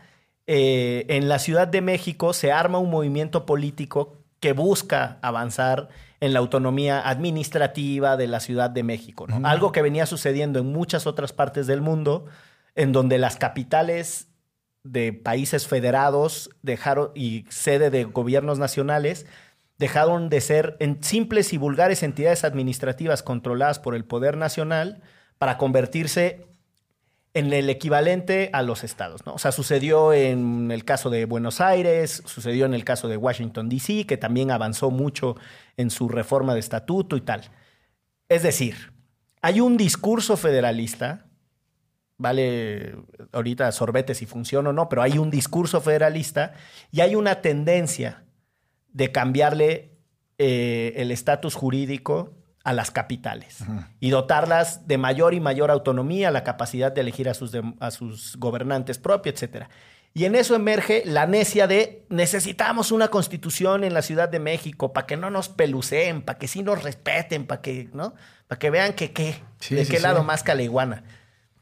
[0.47, 6.33] eh, en la Ciudad de México se arma un movimiento político que busca avanzar en
[6.33, 9.25] la autonomía administrativa de la Ciudad de México.
[9.27, 9.47] ¿no?
[9.47, 12.25] Algo que venía sucediendo en muchas otras partes del mundo,
[12.75, 14.27] en donde las capitales
[14.83, 19.25] de países federados dejaron y sede de gobiernos nacionales
[19.77, 25.01] dejaron de ser en simples y vulgares entidades administrativas controladas por el poder nacional
[25.37, 26.45] para convertirse
[27.33, 29.33] en el equivalente a los estados, ¿no?
[29.33, 33.67] O sea, sucedió en el caso de Buenos Aires, sucedió en el caso de Washington,
[33.67, 35.35] D.C., que también avanzó mucho
[35.75, 37.41] en su reforma de estatuto y tal.
[38.29, 38.93] Es decir,
[39.41, 41.24] hay un discurso federalista,
[42.17, 42.95] vale
[43.31, 46.53] ahorita sorbete si funciona o no, pero hay un discurso federalista
[46.91, 48.23] y hay una tendencia
[48.89, 49.91] de cambiarle
[50.37, 53.59] eh, el estatus jurídico a las capitales
[53.99, 58.37] y dotarlas de mayor y mayor autonomía, la capacidad de elegir a sus, a sus
[58.37, 59.67] gobernantes propios, etc.
[60.15, 64.93] Y en eso emerge la necia de necesitamos una constitución en la Ciudad de México
[64.93, 68.15] para que no nos peluceen, para que sí nos respeten, para que, ¿no?
[68.47, 70.03] Para que vean que qué, Sí, de sí, qué sí.
[70.03, 71.03] lado más caleguana.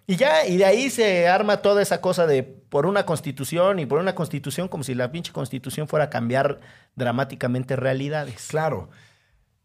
[0.06, 3.86] Y ya, y de ahí se arma toda esa cosa de por una constitución y
[3.86, 6.60] por una constitución como si la pinche constitución fuera a cambiar
[6.96, 8.48] dramáticamente realidades.
[8.50, 8.90] Claro.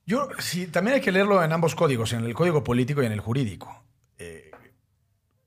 [0.06, 3.12] Yo, sí, también hay que leerlo en ambos códigos, en el código político y en
[3.12, 3.84] el jurídico.
[4.18, 4.50] Eh,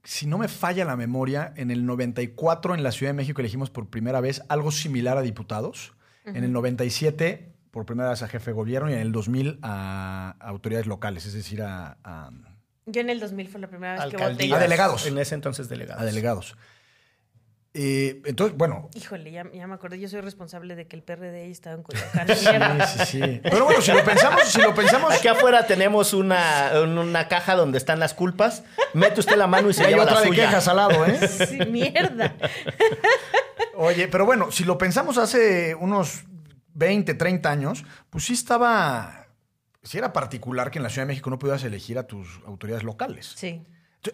[0.03, 3.69] si no me falla la memoria, en el 94 en la Ciudad de México elegimos
[3.69, 5.93] por primera vez algo similar a diputados.
[6.25, 10.35] En el 97 por primera vez a jefe de gobierno y en el 2000 a,
[10.39, 12.29] a autoridades locales, es decir, a, a-
[12.91, 14.53] Yo en el 2000 fue la primera vez que voté.
[14.53, 15.05] A delegados.
[15.05, 16.01] En ese entonces delegados.
[16.01, 16.55] a delegados.
[17.73, 19.97] Eh, entonces, bueno, Híjole, ya, ya me acordé.
[19.97, 22.27] Yo soy responsable de que el PRD estaba en Coyoacán.
[22.35, 22.45] sí,
[22.97, 23.39] sí, sí.
[23.43, 27.77] Pero bueno, si lo pensamos, si lo pensamos, Aquí afuera tenemos una, una caja donde
[27.77, 28.63] están las culpas.
[28.93, 30.45] Mete usted la mano y se hay lleva otra la de suya.
[30.47, 31.27] quejas al lado, ¿eh?
[31.49, 32.35] Sí, mierda.
[33.75, 36.23] Oye, pero bueno, si lo pensamos hace unos
[36.73, 39.20] 20, 30 años, pues sí estaba.
[39.83, 42.83] Sí era particular que en la Ciudad de México no pudieras elegir a tus autoridades
[42.83, 43.33] locales.
[43.35, 43.65] Sí.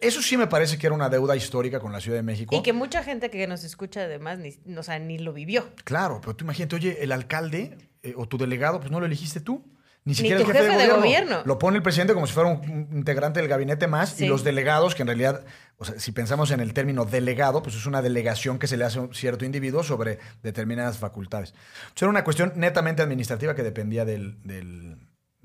[0.01, 2.55] Eso sí me parece que era una deuda histórica con la Ciudad de México.
[2.55, 5.69] Y que mucha gente que nos escucha además ni, o sea, ni lo vivió.
[5.85, 9.39] Claro, pero tú imagínate, oye, el alcalde eh, o tu delegado, pues no lo elegiste
[9.39, 9.63] tú.
[10.03, 11.41] Ni Ni siquiera tu el jefe, jefe de, de gobierno.
[11.45, 14.09] Lo pone el presidente como si fuera un un integrante del gabinete más.
[14.11, 14.25] Sí.
[14.25, 15.43] Y los delegados, que en realidad,
[15.77, 18.85] o sea, si pensamos en el término delegado, pues es una delegación que se le
[18.85, 21.53] hace a un cierto individuo sobre determinadas facultades.
[21.79, 24.97] Entonces era una cuestión netamente administrativa que dependía del, del,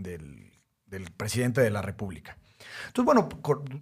[0.03, 0.51] del-
[1.17, 2.37] presidente de la República.
[2.88, 3.29] Entonces, bueno,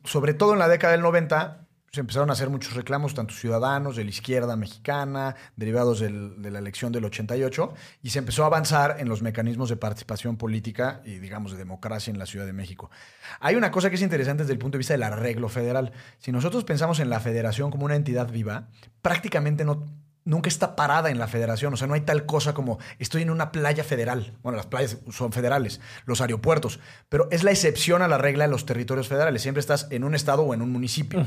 [0.05, 3.97] sobre todo en la década del 90, se empezaron a hacer muchos reclamos, tanto ciudadanos,
[3.97, 8.97] de la izquierda mexicana, derivados de la elección del 88, y se empezó a avanzar
[9.01, 12.93] en los mecanismos de participación política y, digamos, de democracia en la Ciudad de México.
[13.41, 15.91] Hay una cosa que es interesante desde el punto de vista del arreglo federal.
[16.19, 18.69] Si nosotros pensamos en la federación como una entidad viva,
[19.03, 19.85] prácticamente no,
[20.31, 21.75] nunca está parada en la federación.
[21.75, 24.33] O sea, no hay tal cosa como estoy en una playa federal.
[24.43, 26.81] Bueno, las playas son federales, los aeropuertos.
[27.09, 29.43] Pero es la excepción a la regla de los territorios federales.
[29.43, 31.21] Siempre estás en un estado o en un municipio.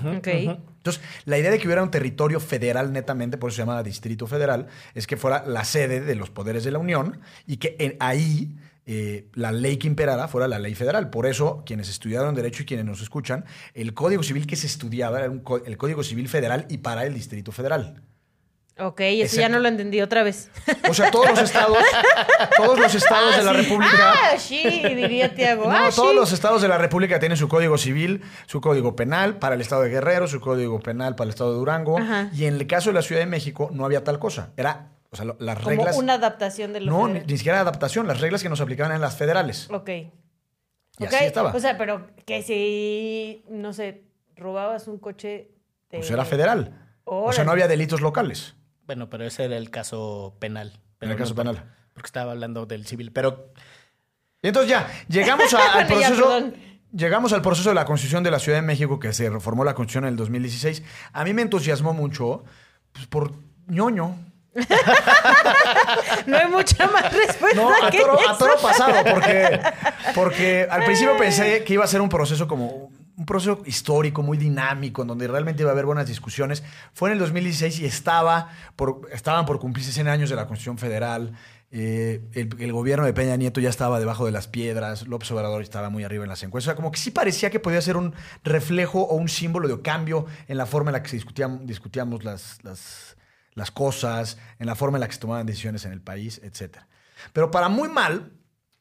[0.77, 4.25] Entonces, la idea de que hubiera un territorio federal netamente, por eso se llama Distrito
[4.25, 7.97] Federal, es que fuera la sede de los poderes de la Unión y que en-
[7.99, 11.09] ahí eh, la ley que imperara fuera la ley federal.
[11.09, 15.19] Por eso, quienes estudiaron Derecho y quienes nos escuchan, el Código Civil que se estudiaba
[15.19, 18.01] era un el Código Civil Federal y para el Distrito Federal.
[18.79, 20.49] Ok, eso ya no lo entendí otra vez.
[20.89, 21.77] O sea, todos los estados,
[22.57, 24.13] todos los estados de la República...
[24.13, 25.65] Ah, sí, diría Tiago.
[25.65, 26.15] No, ah, todos sí.
[26.15, 29.83] los estados de la República tienen su código civil, su código penal para el estado
[29.83, 31.99] de Guerrero, su código penal para el estado de Durango.
[31.99, 32.31] Ajá.
[32.33, 34.53] Y en el caso de la Ciudad de México no había tal cosa.
[34.57, 35.97] Era, o sea, las Como reglas.
[35.97, 38.07] una adaptación de lo no, ni, siquiera adaptación.
[38.07, 39.69] Las reglas que nos aplicaban eran las federales.
[39.69, 39.89] Ok.
[39.89, 40.11] Y
[40.99, 41.53] Ok, así estaba.
[41.53, 44.05] O sea, pero que si, no sé,
[44.35, 45.51] robabas un coche...
[45.91, 46.79] pues era federal.
[47.05, 48.55] O sea, no había delitos locales.
[48.85, 50.71] Bueno, pero ese era el caso penal.
[50.73, 51.63] En Pero el caso no penal.
[51.93, 53.11] Porque estaba hablando del civil.
[53.11, 53.51] Pero
[54.41, 56.51] Y entonces ya, llegamos a- al ya, proceso.
[56.95, 59.73] Llegamos al proceso de la Constitución de la Ciudad de México, que se reformó la
[59.73, 60.83] Constitución en el 2016.
[61.11, 62.43] A mí me entusiasmó mucho
[62.91, 63.31] pues, por
[63.67, 64.15] ñoño.
[66.27, 68.37] No hay mucha más respuesta No, a que toro, a eso.
[68.37, 69.59] toro pasado, porque,
[70.15, 74.37] porque al principio pensé que iba a ser un proceso como un proceso histórico, muy
[74.37, 76.63] dinámico, en donde realmente iba a haber buenas discusiones.
[76.93, 80.77] Fue en el 2016 y estaba por, estaban por cumplirse 100 años de la Constitución
[80.77, 81.33] Federal.
[81.75, 85.89] Eh, el, gobierno de Peña Nieto ya estaba debajo de las piedras, López Obrador estaba
[85.89, 86.67] muy arriba en las encuestas.
[86.67, 89.81] O sea, como que sí parecía que podía ser un reflejo o un símbolo de
[89.81, 93.17] cambio en la forma en la que se discutían, discutíamos las, las,
[93.53, 96.77] las cosas, en la forma en la que se tomaban decisiones en el país, etc.
[97.31, 98.31] Pero para muy mal,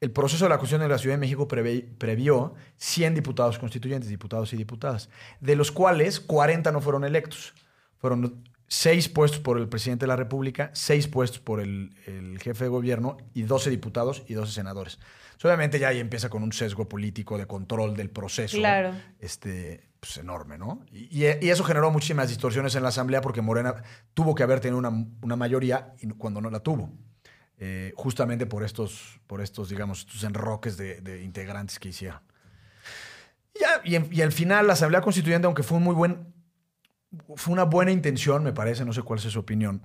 [0.02, 4.10] el proceso de la Constitución de la Ciudad de México prevé- previó 100 diputados constituyentes,
[4.10, 5.08] diputados y diputadas,
[5.40, 7.54] de los cuales 40 no fueron electos.
[7.98, 12.64] Fueron seis puestos por el presidente de la República, seis puestos por el, el jefe
[12.64, 14.98] de gobierno y 12 diputados y 12 senadores.
[15.36, 18.56] So, obviamente ya ahí empieza con un sesgo político de control del proceso.
[18.56, 18.92] Claro.
[19.18, 20.84] Este, pues enorme, ¿no?
[20.90, 23.82] Y, eso generó muchísimas distorsiones en la Asamblea porque Morena
[24.14, 24.90] tuvo que haber tenido una,
[25.22, 26.90] una mayoría y cuando no la tuvo.
[27.64, 32.20] Eh, justamente por estos, por estos, digamos, estos enroques de, integrantes que hicieron.
[33.84, 36.34] Y, al final la Asamblea Constituyente, aunque fue un muy buen,
[37.36, 39.80] fue una buena intención, me parece, no sé cuál es su opinión,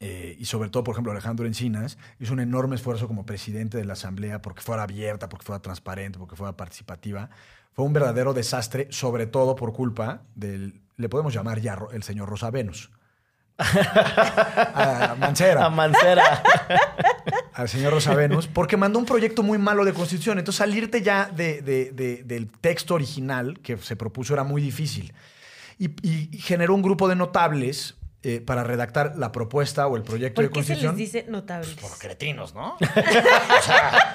[0.00, 3.84] eh, y sobre todo, por ejemplo, Alejandro Encinas hizo un enorme esfuerzo como presidente de
[3.84, 7.28] la Asamblea porque fuera abierta, porque fuera transparente, porque fuera participativa.
[7.74, 12.30] Fue un verdadero desastre, sobre todo por culpa del, le podemos llamar ya el señor
[12.30, 12.90] Rosa Venus.
[13.58, 16.42] a Mancera a Mancera.
[17.54, 20.38] al señor Rosa Venus, porque mandó un proyecto muy malo de constitución.
[20.38, 25.12] Entonces, salirte ya de- de- de- del texto original que se propuso era muy difícil.
[25.78, 27.95] Y, y generó un grupo de notables
[28.28, 30.96] eh, para redactar la propuesta o el proyecto de ¿Por qué se constitución.
[30.96, 31.74] les dice notables?
[31.74, 32.74] Por cretinos, ¿no?
[32.80, 34.14] o sea,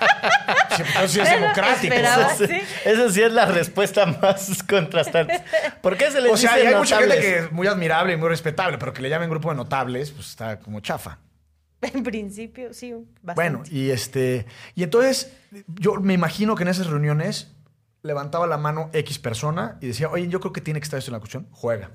[1.00, 1.94] pues, sí es democrático.
[1.94, 2.34] esperaba.
[2.34, 5.42] Eso sí, eso sí es la respuesta más contrastante.
[5.82, 8.12] ¿Por qué se les O sea, dice y hay mucha gente que es muy admirable
[8.12, 11.20] y muy respetable, pero que le llamen grupo de notables, pues está como chafa.
[11.82, 13.34] En principio, sí, bastante.
[13.36, 14.46] Bueno, y este.
[14.76, 15.32] Y entonces,
[15.68, 17.56] yo me imagino que en esas reuniones
[18.04, 21.12] levantaba la mano X persona y decía, oye, yo creo que tiene que estar esto
[21.12, 21.92] en la cuestión, juega.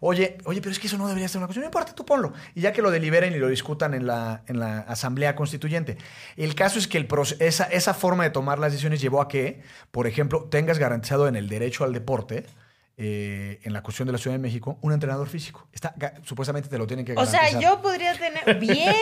[0.00, 1.62] Oye, oye, pero es que eso no debería en la cuestión.
[1.62, 2.32] No importa, tú ponlo.
[2.54, 5.98] Y ya que lo deliberen y lo discutan en la, en la Asamblea Constituyente.
[6.36, 7.06] El caso es que el
[7.38, 11.36] esa, esa forma de tomar las decisiones llevó a que, por ejemplo, tengas garantizado en
[11.36, 12.46] el derecho al deporte,
[13.02, 15.66] eh, en la cuestión de la Ciudad de México, un entrenador físico.
[15.72, 17.48] Está, supuestamente te lo tienen que o garantizar.
[17.50, 18.58] sea, yo podría tener.
[18.60, 18.92] ¡Bien!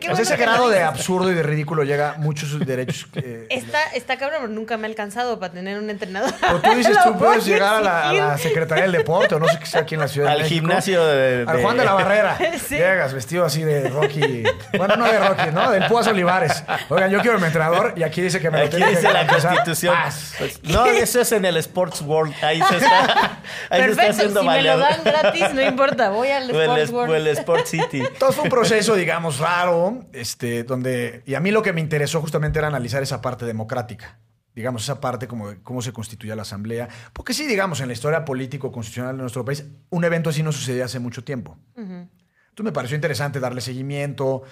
[0.00, 3.06] Qué O sea, bueno ese grado de absurdo y de ridículo llega a muchos derechos.
[3.14, 6.32] eh, Está, está cabrón, pero nunca me ha alcanzado para tener un entrenador.
[6.40, 8.38] Pero tú dices, tú puedes llegar a la, a la.
[8.38, 10.54] Secretaría del Deporte o no sé qué sea aquí en la Ciudad de Al México.
[10.60, 12.36] gimnasio de, Al Juan de la Barrera.
[12.68, 12.74] Sí.
[12.74, 14.42] Llegas vestido así de Rocky.
[14.76, 15.70] Bueno, no de Rocky, ¿no?
[15.70, 16.64] Del Púas Olivares.
[16.88, 19.12] Oigan, yo quiero mi entrenador y aquí dice que me lo Aquí tiene que dice
[19.12, 19.26] la.
[19.26, 19.94] Constitución.
[20.38, 22.34] Pues, no, eso es en el Sports World.
[22.42, 23.27] Ahí se está,
[23.70, 26.56] ahí se está Perfecto, haciendo si me lo dan gratis, no importa, voy al el,
[26.56, 27.26] el World.
[27.28, 27.98] Sport City.
[28.12, 32.20] Entonces fue un proceso, digamos, raro, este, donde, y a mí lo que me interesó
[32.20, 34.18] justamente era analizar esa parte democrática,
[34.54, 37.92] digamos, esa parte como de cómo se constituía la asamblea, porque sí, digamos, en la
[37.92, 41.56] historia político-constitucional de nuestro país, un evento así no sucedía hace mucho tiempo.
[41.76, 44.42] Entonces me pareció interesante darle seguimiento,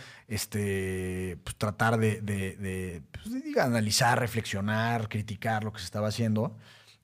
[0.51, 5.87] este, pues, tratar de, de- de, pues, de, diga, analizar, reflexionar, criticar lo que se
[5.87, 6.57] estaba haciendo,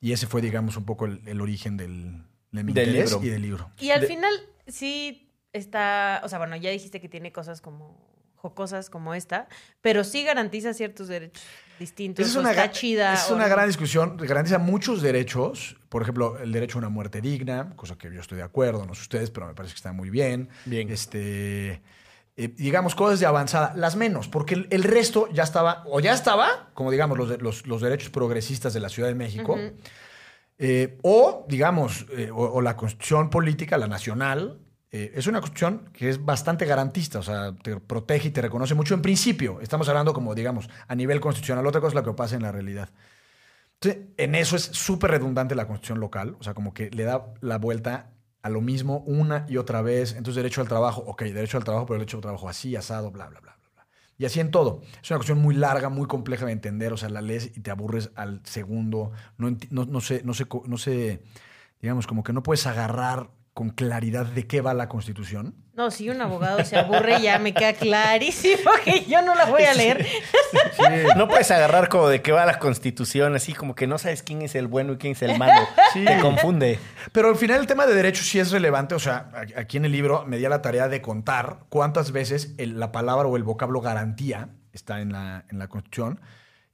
[0.03, 3.27] y ese fue, digamos, un poco el, el origen del, de mi Del interés libro.
[3.27, 3.71] y del libro.
[3.81, 4.33] Y al De- final
[4.67, 7.99] sí está, o sea, bueno, ya dijiste que tiene cosas como
[8.37, 9.47] jocosas como esta,
[9.81, 11.45] pero sí garantiza ciertos derechos
[11.79, 12.27] distintos.
[12.27, 13.15] Es una, está chida.
[13.15, 13.51] es una no.
[13.55, 14.17] gran discusión.
[14.17, 15.77] Garantiza muchos derechos.
[15.88, 18.95] Por ejemplo, el derecho a una muerte digna, cosa que yo estoy de acuerdo, no
[18.97, 20.49] sé ustedes, pero me parece que está muy bien.
[20.65, 20.91] Bien.
[20.91, 21.81] Este,
[22.37, 23.73] eh, digamos, cosas de avanzada.
[23.77, 27.66] Las menos, porque el, el resto ya estaba, o ya estaba, como digamos, los, los,
[27.66, 29.59] los derechos progresistas de la Ciudad de México.
[30.59, 34.59] eh, o, digamos, eh, o, o la constitución política, la nacional,
[34.95, 38.92] es una constitución que es bastante garantista, o sea, te protege y te reconoce mucho
[38.92, 39.59] en principio.
[39.62, 41.66] Estamos hablando como, digamos, a nivel constitucional.
[41.66, 42.90] Otra cosa es lo que pasa en la realidad.
[43.81, 47.25] Entonces, en eso es súper redundante la constitución local, o sea, como que le da
[47.40, 48.11] la vuelta
[48.43, 50.13] a lo mismo una y otra vez.
[50.13, 53.29] Entonces, derecho al trabajo, ok, derecho al trabajo, pero derecho al trabajo así, asado, bla,
[53.29, 53.87] bla, bla, bla, bla.
[54.19, 54.83] Y así en todo.
[55.03, 57.71] Es una cuestión muy larga, muy compleja de entender, o sea, la lees y te
[57.71, 59.13] aburres al segundo.
[59.39, 61.23] No, no, no sé, no sé, no sé,
[61.81, 65.55] digamos, como que no puedes agarrar con claridad de qué va la constitución.
[65.75, 69.63] No, si un abogado se aburre, ya me queda clarísimo que yo no la voy
[69.63, 70.07] a leer.
[71.17, 74.43] No puedes agarrar como de qué va la constitución, así como que no sabes quién
[74.43, 75.67] es el bueno y quién es el malo.
[75.95, 76.05] Sí.
[76.05, 76.79] Te confunde.
[77.13, 78.95] Pero al final el tema de derechos sí es relevante.
[78.95, 82.55] O sea, aquí en el libro me di a la tarea de contar cuántas veces
[82.59, 86.21] el- la palabra o el vocablo garantía está en la, en la Constitución.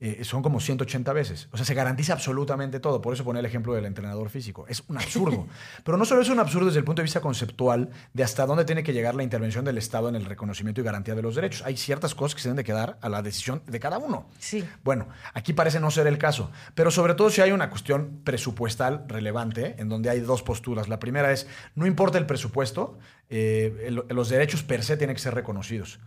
[0.01, 1.49] Eh, son como 180 veces.
[1.51, 3.01] O sea, se garantiza absolutamente todo.
[3.01, 4.65] Por eso pone el ejemplo del entrenador físico.
[4.69, 5.49] Es un absurdo.
[5.85, 8.65] Pero no solo es un absurdo desde el punto de vista conceptual de hasta dónde
[8.65, 11.63] tiene que llegar la intervención del Estado en el reconocimiento y garantía de los derechos.
[11.67, 14.29] Hay ciertas cosas que se deben de quedar a la decisión de cada uno.
[14.39, 14.65] Sí.
[14.85, 19.05] Bueno, aquí parece no ser el caso, pero sobre todo si hay una cuestión presupuestal
[19.09, 20.89] relevante, en donde hay dos posturas.
[20.89, 25.23] La primera es, no importa el presupuesto, eh, el- los derechos per se tienen que
[25.23, 25.99] ser reconocidos.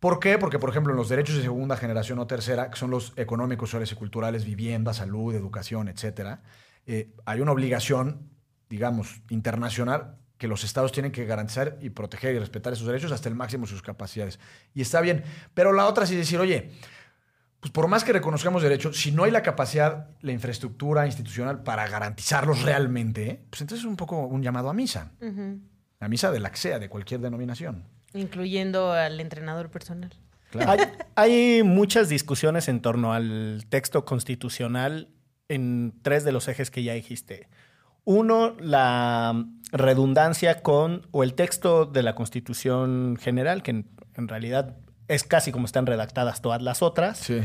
[0.00, 0.38] ¿Por qué?
[0.38, 3.70] Porque, por ejemplo, en los derechos de segunda generación o tercera, que son los económicos,
[3.70, 6.42] sociales y culturales, vivienda, salud, educación, etcétera,
[6.86, 8.30] eh, hay una obligación,
[8.68, 13.28] digamos, internacional que los estados tienen que garantizar y proteger y respetar esos derechos hasta
[13.28, 14.38] el máximo de sus capacidades.
[14.74, 15.24] Y está bien.
[15.54, 16.72] Pero la otra sí es decir, oye,
[17.60, 21.88] pues por más que reconozcamos derechos, si no hay la capacidad, la infraestructura institucional para
[21.88, 25.12] garantizarlos realmente, pues entonces es un poco un llamado a misa.
[26.00, 27.95] A misa de la que sea, de cualquier denominación.
[28.16, 30.10] Incluyendo al entrenador personal.
[30.66, 30.78] Hay,
[31.16, 35.08] hay muchas discusiones en torno al texto constitucional
[35.48, 37.48] en tres de los ejes que ya dijiste.
[38.04, 44.76] Uno, la redundancia con, o el texto de la Constitución General, que en, en realidad
[45.08, 47.40] es casi como están redactadas todas las otras, Sí.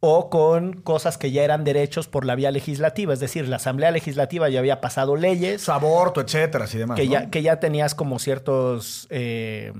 [0.00, 3.12] o con cosas que ya eran derechos por la vía legislativa.
[3.12, 6.96] Es decir, la Asamblea Legislativa ya había pasado leyes Aborto, etcétera, y demás.
[6.98, 7.12] que, ¿no?
[7.12, 9.72] ya, que ya tenías como ciertos, eh,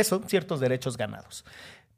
[0.00, 1.44] eso, ciertos derechos ganados.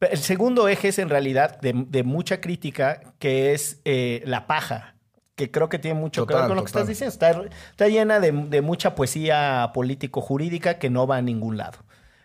[0.00, 4.94] El segundo eje es en realidad de, de mucha crítica, que es eh, la paja,
[5.34, 7.12] que creo que tiene mucho que ver con lo que estás diciendo.
[7.12, 7.30] Está,
[7.70, 11.78] está llena de, de mucha poesía político-jurídica que no va a ningún lado.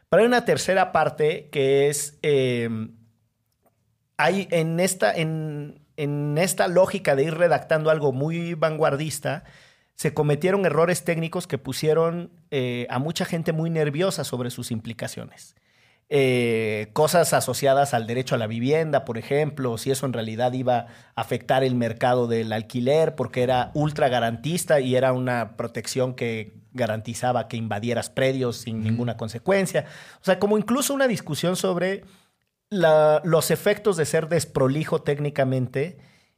[0.10, 2.20] Pero hay una tercera parte que es...
[2.22, 2.70] eh,
[4.16, 9.44] hay en esta, en, en esta lógica de ir redactando algo muy vanguardista,
[9.96, 15.56] se cometieron errores técnicos que pusieron eh, a mucha gente muy nerviosa sobre sus implicaciones.
[16.10, 20.78] Eh, cosas asociadas al derecho a la vivienda, por ejemplo, si eso en realidad iba
[20.78, 26.62] a afectar el mercado del alquiler, porque era ultra garantista y era una protección que
[26.74, 29.86] garantizaba que invadieras predios sin ninguna consecuencia.
[30.22, 32.04] O sea, como incluso una discusión sobre
[32.70, 35.98] la- los efectos de ser desprolijo técnicamente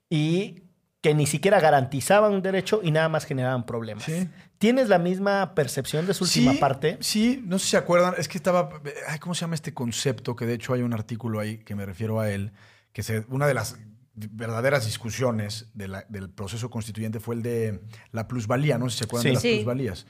[0.09, 0.63] y
[1.05, 4.05] que ni siquiera garantizaban un derecho y nada más generaban problemas.
[4.05, 4.27] Sí.
[4.57, 6.97] ¿Tienes la misma percepción de su última sí, parte?
[6.99, 8.69] Sí, no sé si se acuerdan, es que estaba,
[9.07, 10.35] ay, ¿cómo se llama este concepto?
[10.35, 12.53] Que de hecho hay un artículo ahí que me refiero a él,
[12.91, 13.77] que se, una de las
[14.15, 18.97] verdaderas discusiones de la- del proceso constituyente fue el de la plusvalía, no sé si
[18.97, 19.27] se acuerdan Sí.
[19.27, 19.53] de las Sí.
[19.57, 20.07] plusvalías.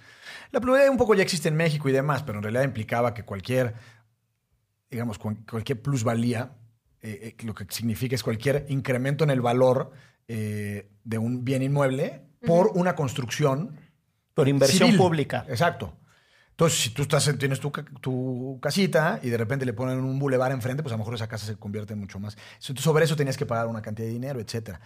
[0.51, 3.23] La plusvalía un poco ya existe en México y demás, pero en realidad implicaba que
[3.23, 3.73] cualquier,
[4.89, 6.51] digamos, cual- cualquier plusvalía,
[7.01, 9.91] eh, eh, lo que significa es cualquier incremento en el valor
[10.27, 13.79] eh, de un bien inmueble por una construcción
[14.33, 14.97] Por inversión civil.
[14.99, 15.45] pública.
[15.49, 15.93] Exacto.
[16.51, 20.17] Entonces, si tú estás, en- tienes tu, tu casita y de repente le ponen un
[20.19, 22.37] bulevar enfrente, pues a lo mejor esa casa se convierte en mucho más.
[22.61, 24.79] Entonces, sobre eso tenías que pagar una cantidad de dinero, etcétera.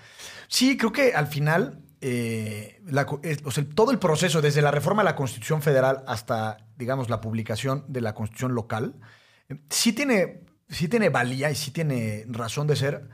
[0.48, 3.06] Sí, creo que al final, eh, la
[3.44, 7.22] o sea, todo el proceso, desde la reforma de la Constitución Federal hasta, digamos, la
[7.22, 8.96] publicación de la Constitución local,
[9.48, 13.10] eh, sí tiene, sí tiene valía y sí tiene razón de ser.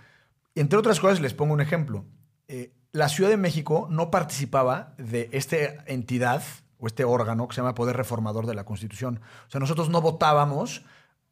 [0.55, 2.05] Entre otras cosas, les pongo un ejemplo.
[2.47, 6.43] Eh, la Ciudad de México no participaba de esta entidad
[6.79, 9.19] o este órgano que se llama Poder Reformador de la Constitución.
[9.47, 10.83] O sea, nosotros no votábamos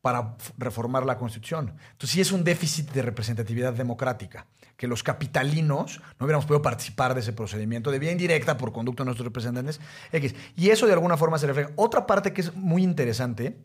[0.01, 1.75] para reformar la Constitución.
[1.91, 7.13] Entonces sí es un déficit de representatividad democrática, que los capitalinos no hubiéramos podido participar
[7.13, 9.79] de ese procedimiento de vía indirecta por conducto de nuestros representantes
[10.11, 10.35] X.
[10.57, 11.69] Y eso de alguna forma se refleja.
[11.77, 13.57] Otra parte que es muy interesante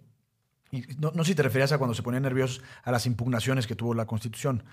[0.70, 3.66] y no, no sé si te referías a cuando se ponían nerviosos a las impugnaciones
[3.66, 4.64] que tuvo la Constitución.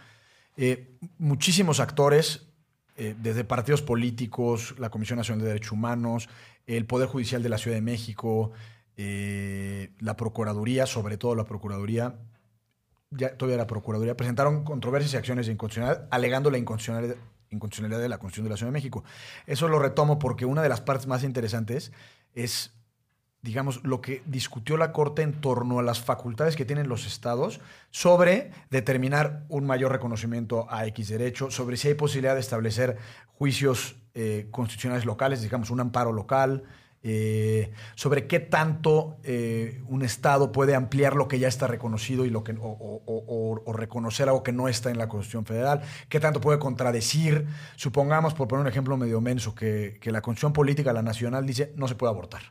[0.57, 2.47] Eh, muchísimos actores,
[2.95, 6.29] eh, desde partidos políticos, la Comisión Nacional de Derechos Humanos,
[6.65, 8.51] el Poder Judicial de la Ciudad de México,
[8.95, 12.15] eh, la Procuraduría, sobre todo la Procuraduría,
[13.11, 17.17] ya todavía la Procuraduría, presentaron controversias y acciones de inconstitucionalidad alegando la inconstitucionalidad,
[17.49, 19.03] inconstitucionalidad de la Constitución de la Ciudad de México.
[19.45, 21.91] Eso lo retomo porque una de las partes más interesantes
[22.33, 22.74] es
[23.45, 27.61] digamos, lo que discutió la Corte en torno a las facultades que tienen los estados
[27.91, 32.97] sobre determinar un mayor reconocimiento a X derecho, sobre si hay posibilidad de establecer
[33.37, 36.63] juicios eh, constitucionales locales, digamos, un amparo local,
[37.03, 42.31] eh, sobre qué tanto eh, un estado puede ampliar lo que ya está reconocido y
[42.31, 46.41] lo que, o, o- reconocer algo que no está en la Constitución Federal, qué tanto
[46.41, 47.45] puede contradecir.
[47.75, 51.73] Supongamos, por poner un ejemplo medio menso, que, que la Constitución Política, la nacional, dice
[51.75, 52.41] no se puede abortar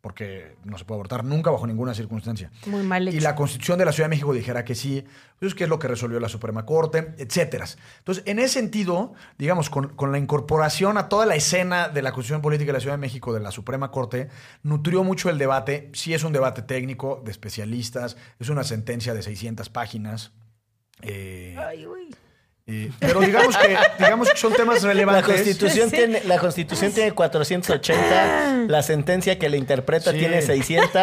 [0.00, 2.50] porque no se puede abortar nunca bajo ninguna circunstancia.
[2.66, 3.16] Muy mal hecho.
[3.16, 5.04] Y la Constitución de la Ciudad de México dijera que sí,
[5.38, 7.66] pues que es lo que resolvió la Suprema Corte, etcétera.
[7.98, 12.12] Entonces, en ese sentido, digamos, con, con la incorporación a toda la escena de la
[12.12, 14.28] Constitución Política de la Ciudad de México de la Suprema Corte,
[14.62, 15.90] nutrió mucho el debate.
[15.92, 20.32] Sí es un debate técnico de especialistas, es una sentencia de 600 páginas.
[21.02, 22.14] eh, Ay, uy.
[22.70, 25.24] Eh, pero digamos que, digamos que son temas La relevantes.
[25.34, 25.96] constitución, Sí.
[25.96, 30.18] tiene, la constitución tiene 480, la sentencia que la interpreta Sí.
[30.18, 31.02] tiene 600.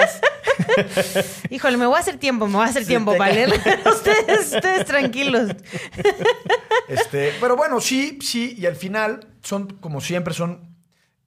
[1.50, 3.46] Híjole, me voy a hacer tiempo, me voy a hacer tiempo, te- ¿vale?
[3.86, 5.52] ustedes, ustedes tranquilos.
[6.88, 10.76] Este, pero bueno, sí, sí, y al final son, como siempre, son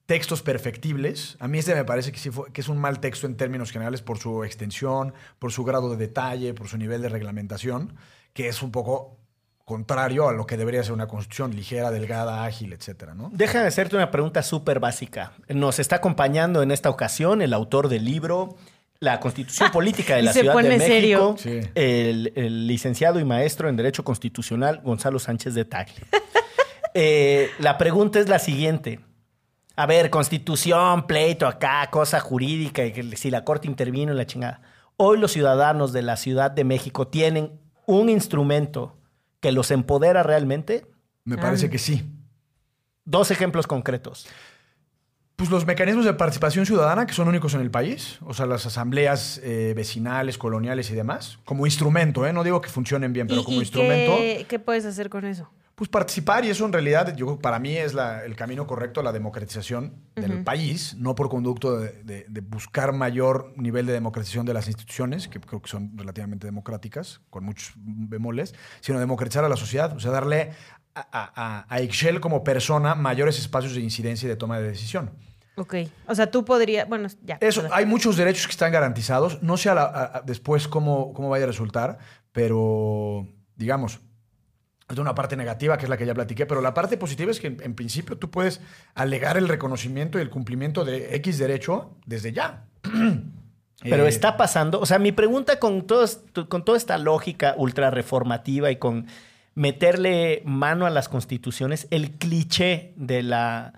[0.05, 1.37] textos perfectibles.
[1.39, 3.71] A mí este me parece que, sí fue- que es un mal texto en términos
[3.71, 7.95] generales por su extensión, por su grado de detalle, por su nivel de reglamentación,
[8.33, 9.17] que es un poco
[9.65, 13.29] contrario a lo que debería ser una constitución ligera, delgada, ágil, etcétera, ¿no?
[13.33, 15.33] Déjame hacerte una pregunta súper básica.
[15.47, 18.57] Nos está acompañando en esta ocasión el autor del libro
[18.99, 21.35] La Constitución Política de la Ciudad de México.
[21.37, 21.61] Sí.
[21.75, 25.95] el, el licenciado y maestro en Derecho Constitucional Gonzalo Sánchez de Tagle.
[26.93, 28.99] Eh, la pregunta es la siguiente.
[29.75, 34.25] A ver, constitución, pleito acá, cosa jurídica, y que si la Corte intervino en la
[34.25, 34.61] chingada.
[34.97, 38.97] Hoy los ciudadanos de la Ciudad de México tienen un instrumento
[39.41, 40.85] que los empodera realmente.
[41.25, 42.03] Me parece que sí.
[43.03, 44.27] Dos ejemplos concretos.
[45.35, 48.65] Pues los mecanismos de participación ciudadana que son únicos en el país, o sea, las
[48.67, 52.31] asambleas eh, vecinales, coloniales y demás, como instrumento, ¿eh?
[52.33, 54.17] no digo que funcionen bien, pero ¿Y- como y instrumento.
[54.17, 55.49] qué, qué puedes hacer con eso?
[55.81, 59.03] Pues participar, y eso en realidad, yo para mí es la- el camino correcto a
[59.03, 64.45] la democratización del país, no por conducto de, de- de buscar mayor nivel de democratización
[64.45, 69.49] de las instituciones, que creo que son relativamente democráticas, con muchos bemoles, sino democratizar a
[69.49, 70.51] la sociedad, o sea, darle
[70.93, 75.09] a, a, a Excel como persona mayores espacios de incidencia y de toma de decisión.
[75.55, 75.73] Ok.
[76.05, 76.87] O sea, tú podrías.
[76.87, 77.39] Bueno, ya.
[77.41, 79.41] Eso, hay muchos derechos que están garantizados.
[79.41, 81.97] No sé a la- después cómo, cómo vaya a resultar,
[82.31, 83.99] pero digamos,
[84.93, 87.39] es una parte negativa que es la que ya platiqué, pero la parte positiva es
[87.39, 88.61] que en, en principio tú puedes
[88.95, 92.65] alegar el reconocimiento y el cumplimiento de X derecho desde ya.
[93.83, 96.05] Pero Eh, está pasando, o sea, mi pregunta con, todo
[96.49, 99.07] con toda esta lógica ultra reformativa y con
[99.55, 103.73] meterle mano a las constituciones, el cliché de la,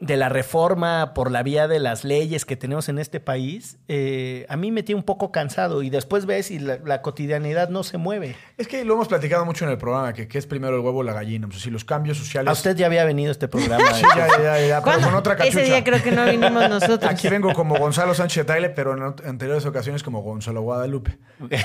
[0.00, 4.46] de la reforma por la vía de las leyes que tenemos en este país, eh,
[4.48, 7.82] a mí me tiene un poco cansado y después ves y la, la cotidianidad no
[7.82, 8.36] se mueve.
[8.58, 10.98] Es que lo hemos platicado mucho en el programa, que, que es primero el huevo
[11.00, 11.48] o la gallina.
[11.48, 12.48] O sea, si los cambios sociales...
[12.48, 13.84] A usted ya había venido a este programa.
[13.98, 15.58] Sí, ya, ya, ya, ya, pero con otra cachucha.
[15.60, 17.10] Ese día creo que no vinimos nosotros.
[17.10, 21.18] Aquí vengo como Gonzalo Sánchez de Tagle, pero en anteriores ocasiones como Gonzalo Guadalupe.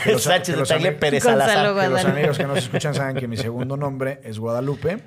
[0.07, 1.83] Los- Sánchez de amigos- Pérez Gonzalo Salazar.
[1.83, 4.97] Que los amigos que nos escuchan saben que mi segundo nombre es Guadalupe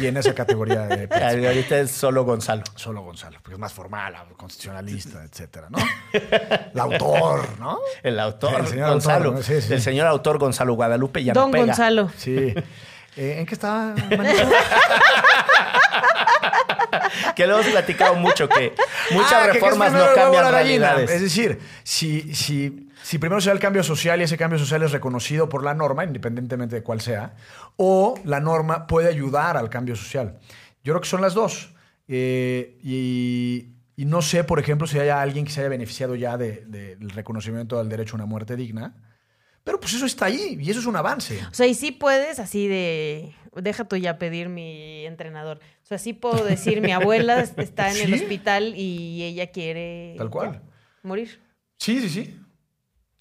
[0.00, 2.62] y en esa categoría de Ah, Ahorita es solo Gonzalo.
[2.74, 5.78] solo Gonzalo, porque es más formal, constitucionalista, etcétera, ¿no?
[6.12, 7.78] El autor, ¿no?
[8.02, 9.24] El autor El señor Gonzalo.
[9.30, 9.42] autor, ¿no?
[9.42, 9.74] Sí, sí.
[9.74, 11.66] El señor autor Gonzalo Guadalupe ya Don no pega.
[11.66, 12.10] Gonzalo.
[12.16, 12.54] Sí.
[13.16, 13.94] Eh, ¿En qué estaba?
[17.34, 18.74] Que lo hemos platicado mucho, que
[19.12, 21.10] muchas Ah, que es reformas no cambian realidades.
[21.10, 24.82] Es decir, si, si, si primero se da el cambio social y ese cambio social
[24.82, 27.34] es reconocido por la norma, independientemente de cuál sea,
[27.76, 30.38] o la norma puede ayudar al cambio social.
[30.84, 31.74] Yo creo que son las dos.
[32.08, 36.36] Eh, y, y no sé, por ejemplo, si haya alguien que se haya beneficiado ya
[36.36, 38.94] de- del reconocimiento del derecho a una muerte digna.
[39.64, 41.38] Pero pues eso está ahí y eso es un avance.
[41.50, 43.34] O sea, y sí puedes así de.
[43.54, 45.58] Deja tú ya pedir mi entrenador.
[45.82, 50.14] O sea, sí puedo decir, mi abuela está en el hospital y ella quiere.
[50.16, 50.62] Tal cual.
[51.02, 51.40] Morir.
[51.78, 52.40] Sí, sí, sí.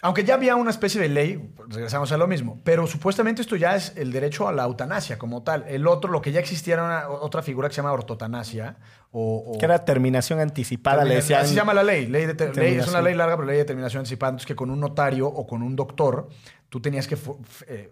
[0.01, 3.75] Aunque ya había una especie de ley, regresamos a lo mismo, pero supuestamente esto ya
[3.75, 5.65] es el derecho a la eutanasia como tal.
[5.67, 8.77] El otro, lo que ya existía era una- otra figura que se llama ortotanasia.
[9.09, 11.39] O, o- Que era terminación anticipada, le Termina- decían.
[11.41, 12.05] Así se llama la ley.
[12.05, 14.29] ley, de ter- ley- es una ley larga, pero ley de terminación anticipada.
[14.31, 16.29] Entonces, que con un notario o con un doctor,
[16.69, 17.19] tú tenías que, eh,
[17.67, 17.91] eh,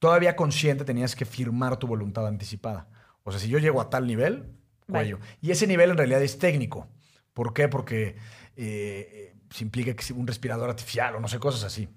[0.00, 2.88] todavía consciente, tenías que firmar tu voluntad anticipada.
[3.22, 4.50] O sea, si yo llego a tal nivel,
[4.90, 5.18] cuello.
[5.40, 6.88] Y ese nivel en realidad es técnico.
[7.32, 7.68] ¿Por qué?
[7.68, 8.16] Porque
[8.56, 11.88] eh, eh, se implica que un respirador artificial o no sé, cosas así.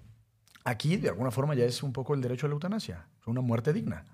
[0.64, 3.06] Aquí, de alguna forma, ya es un poco el derecho a la eutanasia.
[3.26, 4.04] Una muerte digna.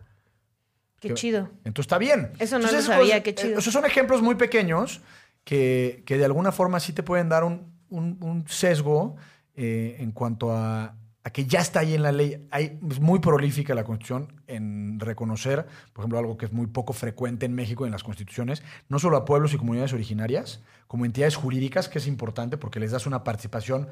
[1.01, 1.51] Qué Que- chido.
[1.65, 2.33] Entonces está bien.
[2.39, 3.59] Eso no Entonces, lo sabía, qué chido.
[3.59, 5.03] o sea, son ejemplos muy pequeños
[5.45, 9.17] que, que de alguna forma sí te pueden dar un, un- un sesgo
[9.57, 12.47] eh, en cuanto a, a que ya está ahí en la ley.
[12.51, 16.93] Hay, es muy prolífica la Constitución en reconocer, por ejemplo, algo que es muy poco
[16.93, 21.37] frecuente en México en las constituciones, no solo a pueblos y comunidades originarias, como entidades
[21.37, 23.89] jurídicas, que es importante porque les das una participación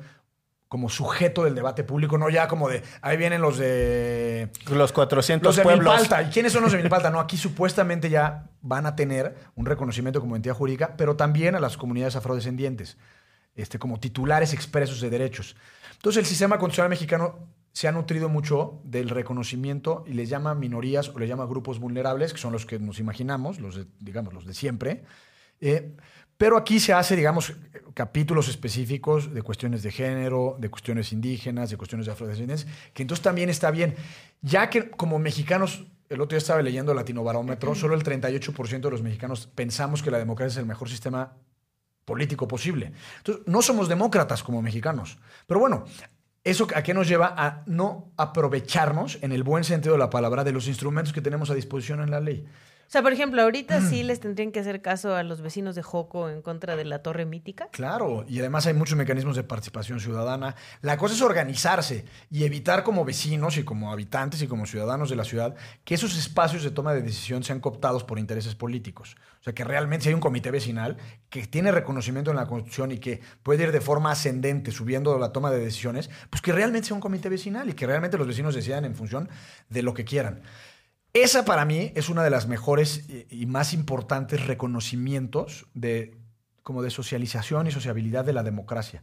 [0.68, 5.46] como sujeto del debate público, no ya como de, ahí vienen los de Los 400
[5.46, 5.84] los de pueblos.
[5.84, 6.22] Milpalta.
[6.22, 7.10] ¿Y quiénes son los de Milpalta?
[7.10, 11.60] No, aquí supuestamente ya van a tener un reconocimiento como entidad jurídica, pero también a
[11.60, 12.96] las comunidades afrodescendientes,
[13.54, 15.56] este, como titulares expresos de derechos.
[15.94, 21.08] Entonces, el sistema constitucional mexicano se ha nutrido mucho del reconocimiento y les llama minorías
[21.08, 24.46] o les llama grupos vulnerables, que son los que nos imaginamos, los de, digamos, los
[24.46, 25.04] de siempre.
[25.60, 25.96] Eh,
[26.36, 27.54] pero aquí se hace, digamos,
[27.94, 33.22] capítulos específicos de cuestiones de género, de cuestiones indígenas, de cuestiones de afrodescendencia, que entonces
[33.22, 33.94] también está bien.
[34.40, 38.90] Ya que como mexicanos, el otro día estaba leyendo Latino Barómetro, solo el 38% de
[38.90, 41.36] los mexicanos pensamos que la democracia es el mejor sistema
[42.04, 42.92] político posible.
[43.18, 45.18] Entonces, no somos demócratas como mexicanos.
[45.46, 45.84] Pero bueno,
[46.44, 47.34] ¿eso a qué nos lleva?
[47.36, 51.50] A no aprovecharnos, en el buen sentido de la palabra, de los instrumentos que tenemos
[51.50, 52.46] a disposición en la ley.
[52.92, 53.88] O sea, por ejemplo, ahorita Mm.
[53.88, 56.98] sí les tendrían que hacer caso a los vecinos de Joco en contra de la
[56.98, 57.68] torre mítica.
[57.72, 60.56] Claro, y además hay muchos mecanismos de participación ciudadana.
[60.82, 65.16] La cosa es organizarse y evitar como vecinos y como habitantes y como ciudadanos de
[65.16, 69.16] la ciudad que esos espacios de toma de decisión sean cooptados por intereses políticos.
[69.40, 70.98] O sea, que realmente si hay un comité vecinal
[71.30, 75.32] que tiene reconocimiento en la Constitución y que puede ir de forma ascendente subiendo la
[75.32, 78.54] toma de decisiones, pues que realmente sea un comité vecinal y que realmente los vecinos
[78.54, 79.30] decidan en función
[79.70, 80.42] de lo que quieran.
[81.12, 86.16] Esa para mí es una de las mejores y más importantes reconocimientos de,
[86.62, 89.02] como de socialización y sociabilidad de la democracia.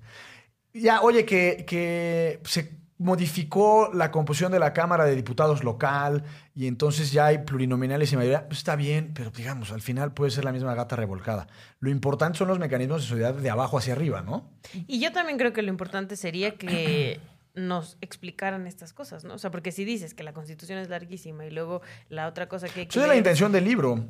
[0.73, 6.67] Ya, oye, que, que se modificó la composición de la Cámara de Diputados local y
[6.67, 10.43] entonces ya hay plurinominales y mayoría, pues está bien, pero digamos, al final puede ser
[10.43, 11.47] la misma gata revolcada.
[11.79, 14.51] Lo importante son los mecanismos de sociedad de abajo hacia arriba, ¿no?
[14.85, 17.21] Y yo también creo que lo importante sería que
[17.55, 19.33] nos explicaran estas cosas, ¿no?
[19.33, 22.67] O sea, porque si dices que la constitución es larguísima y luego la otra cosa
[22.69, 24.05] que hay que Esa es la intención del libro.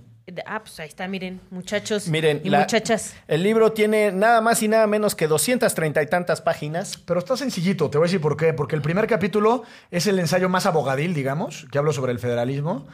[0.46, 3.16] Ah, pues ahí está, miren, muchachos Miren, y la- muchachas.
[3.28, 6.98] El libro tiene nada más y nada menos que 230 y tantas páginas.
[6.98, 8.54] Pero está sencillito, te voy a decir por qué.
[8.54, 12.86] Porque el primer capítulo es el ensayo más abogadil, digamos, que hablo sobre el federalismo.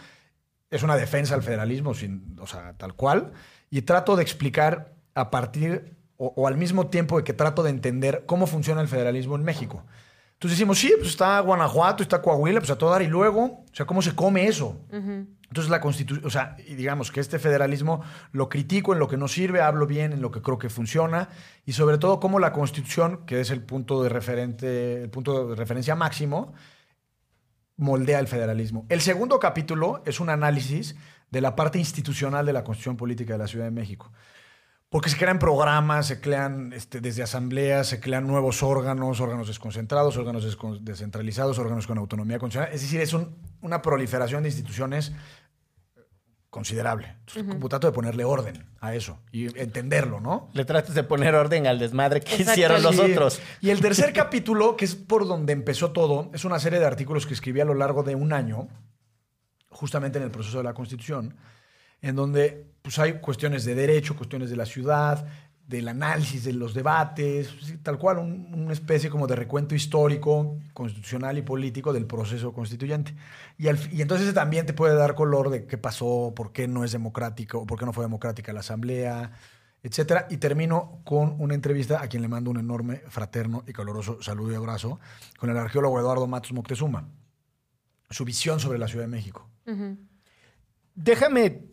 [0.69, 3.33] Es una defensa al federalismo, sin, o sea, tal cual.
[3.69, 7.69] Y trato de explicar a partir o, o al mismo tiempo de que trato de
[7.71, 9.83] entender cómo funciona el federalismo en México.
[10.35, 13.01] Entonces decimos, sí, pues está Guanajuato, está Coahuila, pues a todo dar.
[13.01, 14.81] Y luego, o sea, ¿cómo se come eso?
[14.91, 18.01] Entonces la constitución, o sea, digamos que este federalismo
[18.33, 21.29] lo critico en lo que no sirve, hablo bien en lo que creo que funciona
[21.65, 25.55] y sobre todo cómo la constitución, que es el punto de referente, el punto de
[25.55, 26.53] referencia máximo,
[27.77, 28.85] moldea el federalismo.
[28.89, 30.97] El segundo capítulo es un análisis
[31.31, 34.11] de la parte institucional de la constitución política de la Ciudad de México.
[34.89, 40.15] Porque se crean programas, se crean este, desde asambleas, se crean nuevos órganos, órganos desconcentrados,
[40.15, 42.73] órganos descon- descentralizados, órganos con autonomía constitucional.
[42.73, 45.11] Es decir, es un- una proliferación de instituciones
[46.49, 47.07] considerable.
[47.19, 50.49] Entonces, como trato de ponerle orden a eso y entenderlo, ¿no?
[50.53, 52.51] Le tratas de poner orden al desmadre que Exacto.
[52.53, 53.01] hicieron los Sí.
[53.01, 53.41] otros.
[53.59, 57.25] Y el tercer capítulo, que es por donde empezó todo, es una serie de artículos
[57.25, 58.69] que escribí a lo largo de un año,
[59.67, 61.35] justamente en el proceso de la Constitución,
[62.01, 65.25] en donde pues, hay cuestiones de derecho, cuestiones de la ciudad,
[65.67, 67.49] del análisis de los debates,
[67.81, 73.15] tal cual, un- una especie como de recuento histórico, constitucional y político del proceso constituyente.
[73.57, 76.83] Y, al y entonces también te puede dar color de qué pasó, por qué no
[76.83, 79.31] es democrático, o por qué no fue democrática la asamblea,
[79.81, 80.27] etcétera.
[80.29, 84.51] Y termino con una entrevista a quien le mando un enorme, fraterno y caloroso saludo
[84.51, 84.99] y abrazo,
[85.39, 87.09] con el arqueólogo Eduardo Matos Moctezuma.
[88.11, 89.49] Su visión sobre la Ciudad de México.
[90.93, 91.63] Déjame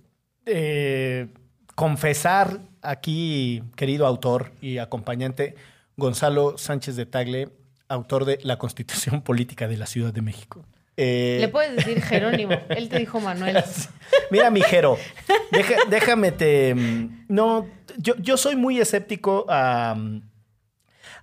[0.47, 1.29] eh,
[1.75, 5.55] confesar aquí, querido autor y acompañante,
[5.97, 7.49] Gonzalo Sánchez de Tagle,
[7.89, 10.65] autor de La Constitución Política de la Ciudad de México.
[10.97, 12.55] Eh, Le puedes decir Jerónimo.
[12.69, 13.63] Él te dijo Manuel.
[14.31, 14.99] Mira, mijero,
[15.51, 16.75] deja- déjame te...
[16.75, 17.67] mm, No,
[17.97, 20.23] yo, yo soy muy escéptico a, mm,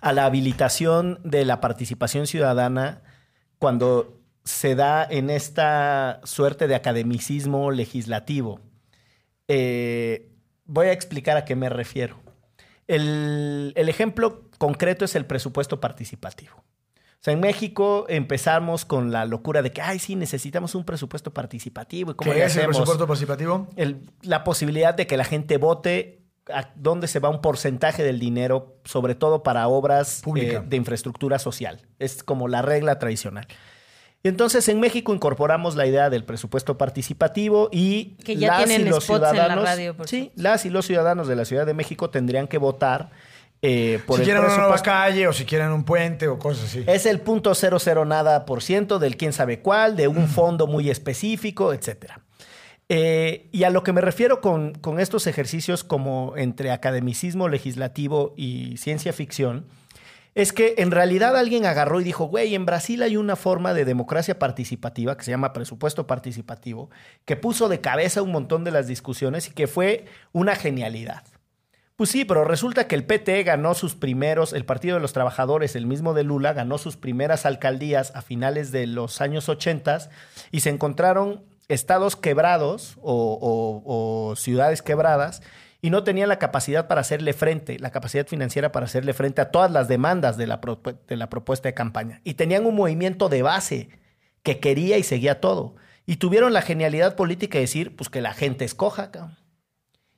[0.01, 3.01] a la habilitación de la participación ciudadana
[3.59, 8.61] cuando se da en esta suerte de academicismo legislativo.
[9.50, 10.30] Eh,
[10.66, 12.18] voy a explicar a qué me refiero.
[12.88, 16.56] El, el ejemplo concreto es el presupuesto participativo.
[16.56, 21.34] O sea, en México empezamos con la locura de que, ay, sí, necesitamos un presupuesto
[21.34, 22.12] participativo.
[22.12, 23.68] ¿Y cómo ¿Qué es el presupuesto participativo?
[23.76, 26.22] el- la posibilidad de que la gente vote
[26.52, 31.38] a dónde se va un porcentaje del dinero, sobre todo para obras eh, de infraestructura
[31.39, 31.82] social.
[32.00, 33.47] Es como la regla tradicional.
[34.22, 39.30] Y entonces en México incorporamos la idea del presupuesto participativo y Que ya tienen spots
[39.32, 42.47] en la radio, por sí, las y los ciudadanos de la Ciudad de México tendrían
[42.47, 43.11] que votar
[43.61, 46.65] eh, por si el quieren una nueva calle o si quieren un puente o cosas
[46.65, 46.84] así.
[46.86, 50.67] Es el punto cero cero nada por ciento del quién sabe cuál, de un fondo
[50.67, 52.22] muy específico, etcétera.
[52.89, 58.34] Eh, y a lo que me refiero con, con estos ejercicios como entre academicismo legislativo
[58.36, 59.65] y ciencia ficción,
[60.36, 63.86] es que en realidad alguien agarró y dijo, güey, en Brasil hay una forma de
[63.86, 66.89] democracia participativa que se llama presupuesto participativo,
[67.25, 71.23] que puso de cabeza un montón de las discusiones y que fue una genialidad.
[71.95, 75.75] Pues sí, pero resulta que el PT ganó sus primeros, el Partido de los Trabajadores,
[75.75, 80.09] el mismo de Lula, ganó sus primeras alcaldías a finales de los años 80
[80.51, 85.41] y se encontraron estados quebrados o, o- o ciudades quebradas
[85.82, 89.51] y no tenían la capacidad para hacerle frente, la capacidad financiera para hacerle frente a
[89.51, 90.59] todas las demandas de la,
[91.07, 92.21] de la propuesta de campaña.
[92.23, 93.89] Y tenían un movimiento de base
[94.43, 95.75] que quería y seguía todo.
[96.05, 99.11] Y tuvieron la genialidad política de decir, pues que la gente escoja.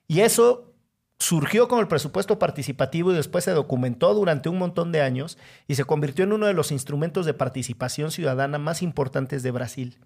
[0.08, 0.74] Y eso
[1.20, 5.38] surgió con el presupuesto participativo y después se documentó durante un montón de años
[5.68, 10.00] y se convirtió en uno de los instrumentos de participación ciudadana más importantes de Brasil.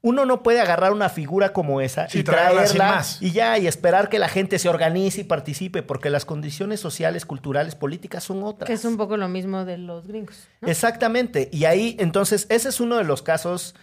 [0.00, 3.20] Uno no puede agarrar una figura como esa Sí, y traerla sin traerla más.
[3.20, 7.26] y ya y esperar que la gente se organice y participe porque las condiciones sociales,
[7.26, 8.68] culturales, políticas son otras.
[8.68, 10.46] Que es un poco lo mismo de los gringos.
[10.60, 10.68] ¿no?
[10.68, 11.48] Exactamente.
[11.52, 13.74] Y ahí, entonces, ese es uno de los casos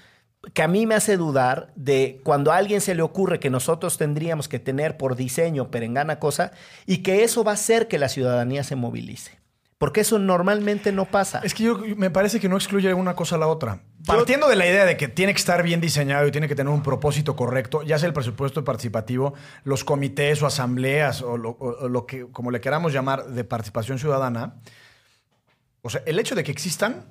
[0.53, 3.97] que a mí me hace dudar de cuando a alguien se le ocurre que nosotros
[3.97, 6.51] tendríamos que tener por diseño perengana cosa
[6.85, 9.39] y que eso va a hacer que la ciudadanía se movilice.
[9.85, 11.41] Porque eso normalmente no pasa.
[11.43, 13.81] Es que yo me parece que no excluye una cosa a la otra.
[14.07, 16.73] Partiendo de la idea de que tiene que estar bien diseñado y tiene que tener
[16.73, 21.85] un propósito correcto, ya sea el presupuesto participativo, los comités o asambleas o lo, o-
[21.85, 24.55] o lo que, como le queramos llamar, de participación ciudadana,
[25.83, 27.05] o sea, el hecho de que existan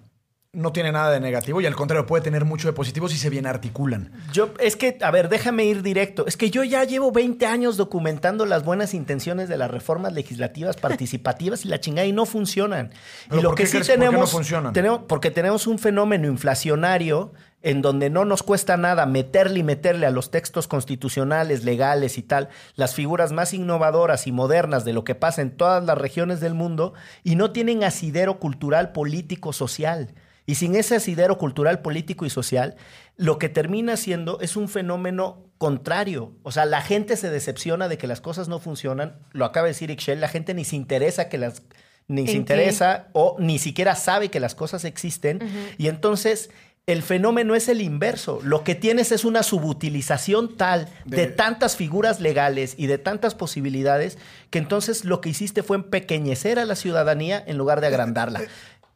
[0.55, 3.31] no tiene nada de negativo y al contrario puede tener mucho de positivo si se
[3.31, 4.11] bien articulan.
[4.33, 6.27] Yo, es que, a ver, déjame ir directo.
[6.27, 10.77] Es que yo ya llevo 20 años documentando las buenas intenciones de las reformas legislativas
[10.77, 12.91] participativas y la chingada y no funcionan.
[13.29, 14.73] ¿Pero y lo que sí crees- por qué no tenemos, funcionan?
[14.73, 17.33] tenemos- porque tenemos un fenómeno inflacionario
[17.63, 22.23] en donde no nos cuesta nada meterle y meterle a los textos constitucionales, legales y
[22.23, 26.41] tal, las figuras más innovadoras y modernas de lo que pasa en todas las regiones
[26.41, 26.93] del mundo
[27.23, 30.11] y no tienen asidero cultural, político, social.
[30.47, 32.77] Y sin ese asidero cultural, político y social,
[33.17, 36.33] lo que termina siendo es un fenómeno contrario.
[36.43, 39.17] O sea, la gente se decepciona de que las cosas no funcionan.
[39.33, 41.63] Lo acaba de decir Ixchel, la gente ni se interesa que las
[42.07, 45.41] ni se interesa o ni siquiera sabe que las cosas existen.
[45.79, 46.51] Y entonces
[46.87, 48.41] el fenómeno es el inverso.
[48.43, 53.35] Lo que tienes es una subutilización tal de, De- tantas figuras legales y de tantas
[53.35, 54.19] posibilidades
[54.51, 58.43] que entonces lo que hiciste fue empequeñecer a la ciudadanía en lugar de agrandarla.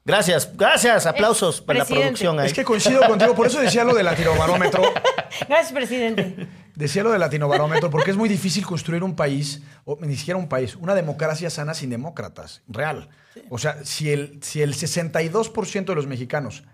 [0.09, 2.41] Gracias, gracias, aplausos para la producción.
[2.41, 2.47] ahí.
[2.47, 4.83] Es que coincido contigo, por eso decía lo del latinobarómetro.
[5.49, 6.49] Gracias, presidente.
[6.75, 10.49] Decía lo del latinobarómetro, porque es muy difícil construir un país, o ni siquiera un
[10.49, 13.11] país, una democracia sana sin demócratas, real.
[13.51, 16.65] O sea, si el, si el 62% de los mexicanos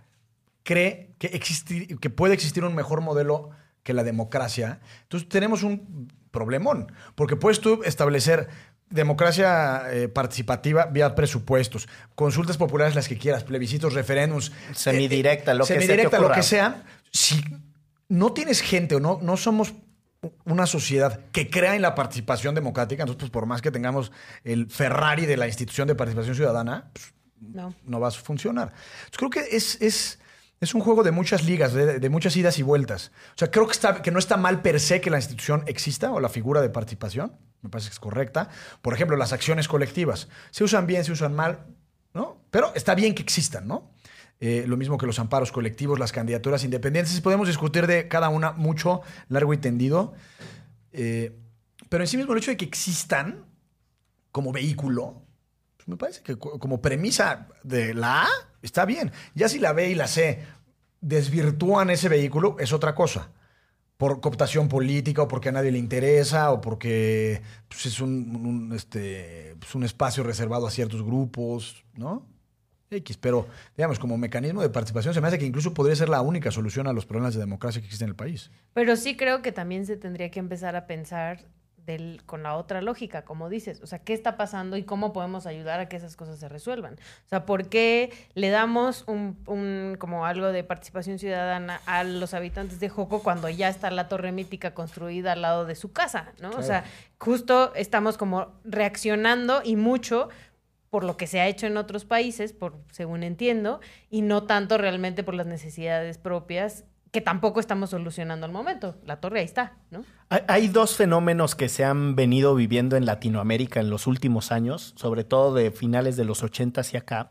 [0.63, 3.51] cree que, existir, que puede existir un mejor modelo
[3.83, 8.49] que la democracia, entonces tenemos un problemón, porque puedes tú establecer
[8.91, 15.75] democracia eh, participativa vía presupuestos, consultas populares las que quieras, plebiscitos, referéndums, Semidirecta, lo que
[15.75, 16.85] semidirecta, lo que sea.
[17.11, 17.43] Si
[18.09, 19.75] no tienes gente o no, no somos
[20.45, 24.11] una sociedad que crea en la participación democrática, entonces pues, por más que tengamos
[24.43, 27.75] el Ferrari de la institución de participación ciudadana, pues, No.
[27.85, 28.73] no va a funcionar.
[29.07, 30.19] Entonces, creo que es, es,
[30.61, 33.13] es un juego de muchas ligas, de, de muchas idas y vueltas.
[33.31, 36.11] O sea, creo que, está, que no está mal per se que la institución exista
[36.13, 37.33] o la figura de participación.
[37.65, 38.51] Me parece que es correcta.
[38.83, 40.29] Por ejemplo, las acciones colectivas.
[40.51, 41.65] Se usan bien, se usan mal,
[42.13, 42.45] ¿no?
[42.51, 43.91] Pero está bien que existan, ¿no?
[44.39, 47.19] Eh, lo mismo que los amparos colectivos, las candidaturas independientes.
[47.23, 50.13] Podemos discutir de cada una mucho, largo y tendido.
[50.93, 51.33] Eh,
[51.89, 53.47] pero en sí mismo el hecho de que existan
[54.31, 55.23] como vehículo,
[55.77, 58.29] pues me parece que co- como premisa de la A
[58.61, 59.11] está bien.
[59.35, 60.45] Ya si la B y la C
[61.01, 63.31] desvirtúan ese vehículo, es otra cosa.
[63.97, 69.55] Por cooptación política o porque a nadie le interesa o porque pues, es un, este,
[69.59, 72.27] pues, un espacio reservado a ciertos grupos, ¿no?
[72.91, 76.21] X, pero digamos, como mecanismo de participación se me hace que incluso podría ser la
[76.21, 78.51] única solución a los problemas de democracia que existen en el país.
[78.73, 81.47] Pero sí creo que también se tendría que empezar a pensar
[81.87, 83.81] del, con la otra lógica, como dices.
[83.83, 86.95] O sea, ¿qué está pasando y cómo podemos ayudar a que esas cosas se resuelvan?
[86.95, 92.35] O sea, ¿por qué le damos un, un como algo de participación ciudadana a los
[92.35, 96.33] habitantes de Joco cuando ya está la torre mítica construida al lado de su casa?
[96.41, 96.51] ¿no?
[96.51, 96.85] O sea,
[97.19, 100.29] justo estamos como reaccionando y mucho
[100.91, 103.81] por lo que se ha hecho en otros países, por según entiendo,
[104.11, 106.85] y no tanto realmente por las necesidades propias
[107.15, 108.97] que tampoco estamos solucionando al momento.
[109.07, 110.05] La torre ahí está, ¿no?
[110.31, 115.23] Hay, dos fenómenos que se han venido viviendo en Latinoamérica en los últimos años, sobre
[115.23, 117.31] todo de finales de los 80 hacia acá.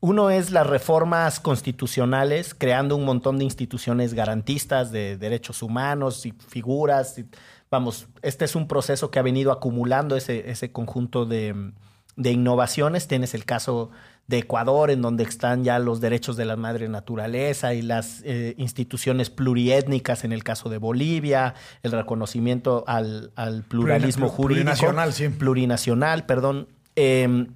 [0.00, 6.32] Uno es las reformas constitucionales, creando un montón de instituciones garantistas de derechos humanos y
[6.32, 7.16] figuras.
[7.16, 7.26] y,
[7.70, 11.74] vamos, este es un proceso que ha venido acumulando ese, ese conjunto de,
[12.16, 13.06] de innovaciones.
[13.06, 13.92] Tienes el caso
[14.30, 18.54] de Ecuador, en donde están ya los derechos de la madre naturaleza y las eh,
[18.58, 24.62] instituciones pluriétnicas, en el caso de Bolivia, el reconocimiento al, al pluralismo jurídico.
[24.62, 25.28] plurinacional, sí.
[25.28, 26.68] Plurinacional, perdón.
[26.94, 27.48] Eh,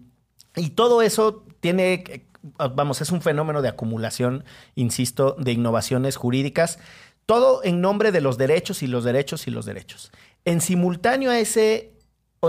[0.56, 2.26] y todo eso tiene, eh,
[2.74, 4.44] vamos, es un fenómeno de acumulación,
[4.74, 6.80] insisto, de innovaciones jurídicas,
[7.24, 10.10] todo en nombre de los derechos y los derechos y los derechos.
[10.44, 11.93] En simultáneo a ese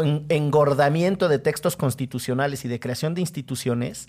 [0.01, 4.07] engordamiento de textos constitucionales y de creación de instituciones,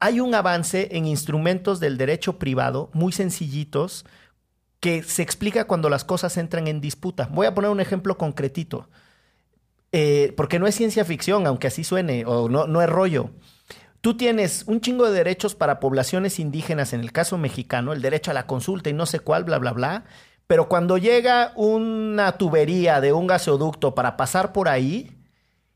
[0.00, 4.04] hay un avance en instrumentos del derecho privado muy sencillitos
[4.80, 7.28] que se explica cuando las cosas entran en disputa.
[7.32, 8.88] Voy a poner un ejemplo concretito,
[9.92, 13.30] eh, porque no es ciencia ficción, aunque así suene, o no, no es rollo.
[14.00, 18.32] Tú tienes un chingo de derechos para poblaciones indígenas, en el caso mexicano, el derecho
[18.32, 20.04] a la consulta y no sé cuál, bla, bla, bla.
[20.52, 25.16] Pero cuando llega una tubería de un gasoducto para pasar por ahí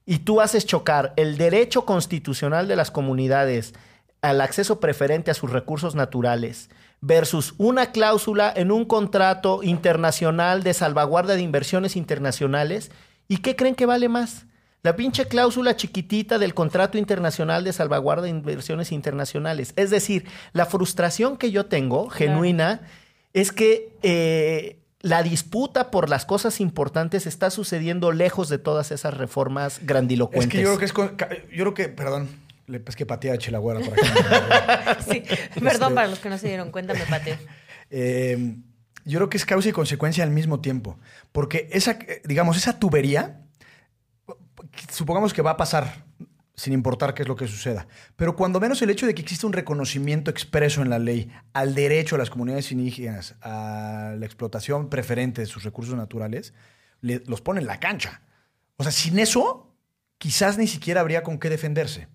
[0.04, 3.72] y tú haces chocar el derecho constitucional de las comunidades
[4.20, 6.68] al acceso preferente a sus recursos naturales
[7.00, 12.90] versus una cláusula en un contrato internacional de salvaguarda de inversiones internacionales,
[13.28, 14.44] ¿y qué creen que vale más?
[14.82, 19.72] La pinche cláusula chiquitita del contrato internacional de salvaguarda de inversiones internacionales.
[19.76, 22.82] Es decir, la frustración que yo tengo, genuina,
[23.36, 29.14] es que eh, la disputa por las cosas importantes está sucediendo lejos de todas esas
[29.14, 30.46] reformas grandilocuentes.
[30.48, 30.92] Es que yo creo que es.
[30.92, 31.16] con-
[31.52, 32.28] Yo creo que, perdón,
[32.66, 34.08] le es que patea a Chelagüera por aquí.
[35.10, 35.22] Sí,
[35.60, 37.36] perdón para los que no se dieron cuenta, me pateo.
[37.90, 38.56] Eh,
[39.04, 40.98] yo creo que es causa y consecuencia al mismo tiempo.
[41.30, 43.42] Porque esa, eh, digamos, esa tubería,
[44.90, 46.04] supongamos que va a pasar
[46.56, 47.86] sin importar qué es lo que suceda.
[48.16, 51.74] Pero cuando menos el hecho de que exista un reconocimiento expreso en la ley al
[51.74, 56.54] derecho a las comunidades indígenas a la explotación preferente de sus recursos naturales,
[57.02, 58.22] le- los pone en la cancha.
[58.78, 59.76] O sea, sin eso,
[60.18, 62.08] quizás ni siquiera habría con qué defenderse.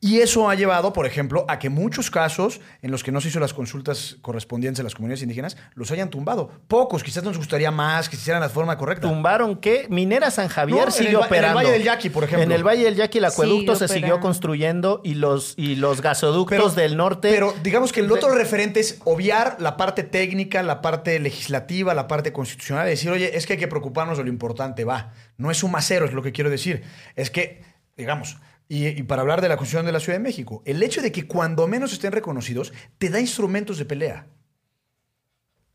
[0.00, 3.28] Y eso ha llevado, por ejemplo, a que muchos casos en los que no se
[3.28, 6.50] hizo las consultas correspondientes a las comunidades indígenas los hayan tumbado.
[6.68, 9.08] Pocos, quizás nos gustaría más que se hicieran de la forma correcta.
[9.08, 11.58] tumbaron que Minera San Javier No, en sigue el va- en el operando.
[11.58, 12.44] Valle del Yaqui, por ejemplo.
[12.44, 14.20] En el Valle del Yaqui el acueducto se siguió operando.
[14.26, 17.30] construyendo y los, y los gasoductos del norte.
[17.30, 22.06] Pero digamos que el otro referente es obviar la parte técnica, la parte legislativa, la
[22.08, 22.86] parte constitucional.
[22.86, 25.12] y decir, oye, es que hay que preocuparnos de lo importante, va.
[25.36, 26.82] No es un macero, es lo que quiero decir.
[27.16, 27.62] Es que,
[27.96, 28.38] digamos,
[28.70, 31.10] y, y para hablar de la Constitución de la Ciudad de México, el hecho de
[31.12, 34.26] que cuando menos estén reconocidos, te da instrumentos de pelea.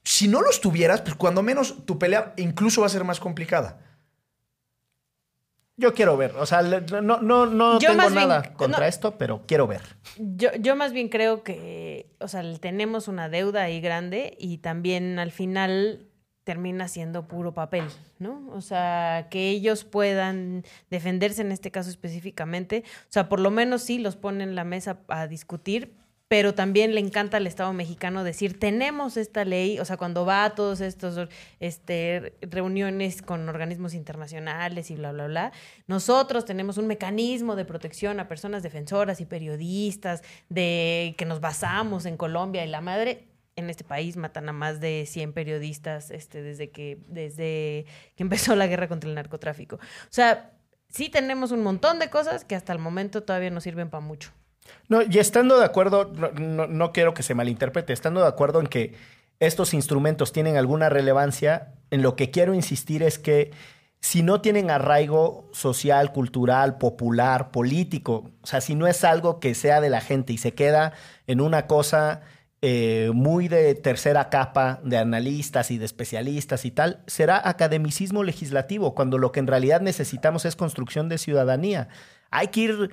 [0.04, 3.82] Si no los tuvieras, pues cuando menos tu pelea incluso va a ser más complicada.
[5.78, 6.32] Yo quiero ver.
[6.38, 8.86] O sea, no, no, no Yo tengo bien- nada contra no.
[8.86, 9.82] esto, pero quiero ver.
[10.18, 15.20] Yo, yo más bien creo que, o sea, tenemos una deuda ahí grande y también
[15.20, 16.08] al final
[16.46, 17.86] termina siendo puro papel,
[18.20, 18.48] ¿no?
[18.54, 23.82] O sea, que ellos puedan defenderse en este caso específicamente, o sea, por lo menos
[23.82, 25.94] sí los ponen en la mesa a discutir,
[26.28, 30.46] pero también le encanta al Estado mexicano decir, tenemos esta ley, o sea, cuando va
[30.46, 31.30] a todos estos
[31.60, 35.52] este, reuniones con organismos internacionales y bla, bla, bla,
[35.88, 42.06] nosotros tenemos un mecanismo de protección a personas defensoras y periodistas, de que nos basamos
[42.06, 43.35] en Colombia y la madre.
[43.58, 47.86] En este país matan a más de 100 periodistas este, desde, que, desde
[48.18, 49.78] que empezó la guerra contra el narcotráfico.
[49.78, 49.80] O
[50.10, 50.52] sea,
[50.90, 54.32] sí tenemos un montón de cosas que hasta el momento todavía no sirven para mucho.
[54.90, 58.60] No, y estando de acuerdo, no, no- no quiero que se malinterprete, estando de acuerdo
[58.60, 58.96] en que
[59.40, 63.52] estos instrumentos tienen alguna relevancia, en lo que quiero insistir es que
[64.02, 69.56] si no tienen arraigo social, cultural, popular, político, o sea, si no es algo que
[69.56, 70.94] sea de la gente y se queda
[71.28, 72.22] en una cosa
[72.62, 78.96] eh, muy de tercera capa de analistas y de especialistas y tal, será academicismo legislativo,
[78.96, 81.90] cuando lo que en realidad necesitamos es construcción de ciudadanía.
[82.32, 82.92] Hay que ir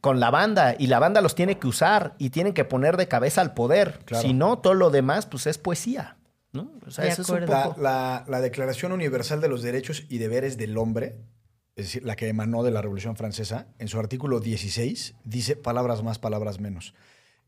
[0.00, 3.06] con la banda y la banda los tiene que usar y tienen que poner de
[3.08, 4.00] cabeza al poder.
[4.04, 4.26] Claro.
[4.26, 6.16] Si no, todo lo demás pues es poesía.
[6.52, 6.70] ¿no?
[6.86, 7.62] O sea, De eso es un acuerdo.
[7.70, 11.16] poco- La, la- la Declaración Universal de los Derechos y Deberes del Hombre,
[11.76, 16.02] es decir, la que emanó de la Revolución Francesa, en su artículo 16 dice palabras
[16.04, 16.94] más, palabras menos.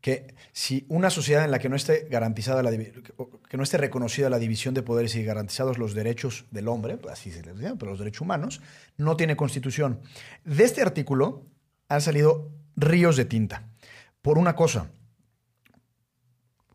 [0.01, 4.39] Que si una sociedad en la que no esté garantizada que no esté reconocida la
[4.39, 7.91] división de poderes y garantizados los derechos del hombre, pues así se les dice, pero
[7.91, 8.61] los derechos humanos,
[8.97, 10.01] no tiene constitución.
[10.45, 11.45] De este artículo
[11.89, 13.69] han salido ríos de tinta.
[14.21, 14.91] Por una cosa,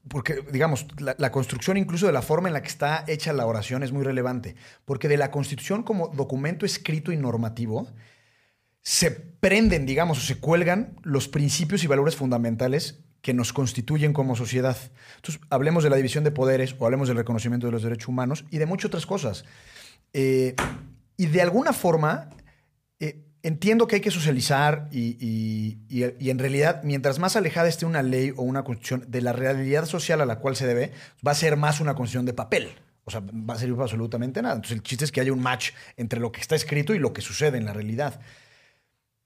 [0.08, 3.82] porque, digamos, la construcción incluso de la forma en la que está hecha la oración
[3.82, 7.88] es muy relevante, porque de la Constitución como documento escrito y normativo
[8.82, 14.36] se prenden, digamos, o se cuelgan los principios y valores fundamentales que nos constituyen como
[14.36, 14.76] sociedad.
[15.16, 18.44] Entonces, hablemos de la división de poderes o hablemos del reconocimiento de los derechos humanos
[18.50, 19.44] y de muchas otras cosas.
[20.12, 20.54] Eh,
[21.16, 22.30] y de alguna forma,
[23.00, 27.86] eh, entiendo que hay que socializar y, y- y- en realidad, mientras más alejada esté
[27.86, 30.92] una ley o una constitución de la realidad social a la cual se debe,
[31.26, 32.70] va a ser más una constitución de papel.
[33.04, 34.54] O sea, va a servir para absolutamente nada.
[34.56, 37.12] Entonces, el chiste es que haya un match entre lo que está escrito y lo
[37.12, 38.20] que sucede en la realidad.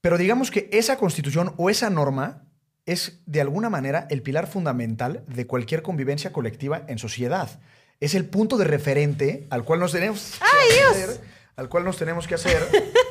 [0.01, 2.43] Pero digamos que esa constitución o esa norma
[2.87, 7.49] es de alguna manera el pilar fundamental de cualquier convivencia colectiva en sociedad.
[7.99, 11.21] Es el punto de referente al cual nos tenemos que hacer,
[11.55, 12.57] al cual nos tenemos que hacer.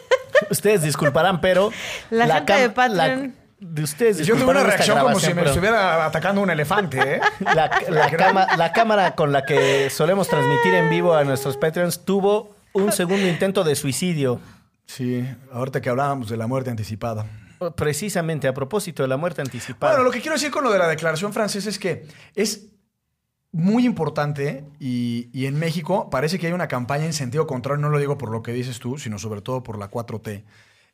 [0.51, 1.71] Ustedes disculparán, pero...
[2.11, 5.37] La gente cam- de Patreon- la- de ustedes Yo tuve una reacción como si me
[5.37, 7.21] pero estuviera atacando un elefante, ¿eh?
[7.41, 12.05] La, la cama- la cámara con la que solemos transmitir en vivo a nuestros Patreons
[12.05, 14.41] tuvo un segundo intento de suicidio.
[14.87, 17.25] Sí, ahorita que hablábamos de la muerte anticipada.
[17.77, 19.93] Precisamente a propósito de la muerte anticipada.
[19.93, 22.67] Bueno, lo que quiero decir con lo de la declaración francesa es que es
[23.53, 27.99] muy importante y, en México parece que hay una campaña en sentido contrario, no lo
[27.99, 30.45] digo por lo que dices tú, sino sobre todo por la 4T,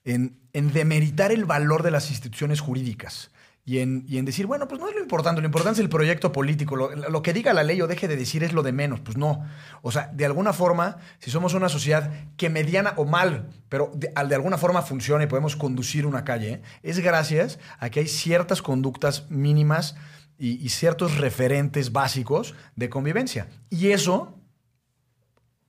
[0.05, 3.31] en, en demeritar el valor de las instituciones jurídicas.
[3.65, 6.77] Y en, decir, bueno, pues no es lo importante, lo importante es el proyecto político,
[6.77, 9.45] lo, que diga la ley o deje de decir es lo de menos, pues no.
[9.83, 14.09] O sea, de alguna forma, si somos una sociedad que mediana o mal, pero de,
[14.09, 18.63] de alguna forma funciona y podemos conducir una calle, es gracias a que hay ciertas
[18.63, 19.95] conductas mínimas
[20.39, 23.47] y, y ciertos referentes básicos de convivencia.
[23.71, 24.41] Y eso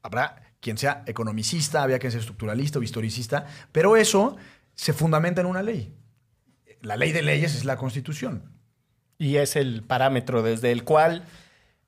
[0.02, 4.36] habrá quien sea economicista, había quien sea estructuralista o historicista, pero eso
[4.74, 5.94] se fundamenta en una ley.
[6.84, 8.44] La ley de leyes es la constitución.
[9.18, 11.24] Y es el parámetro desde el cual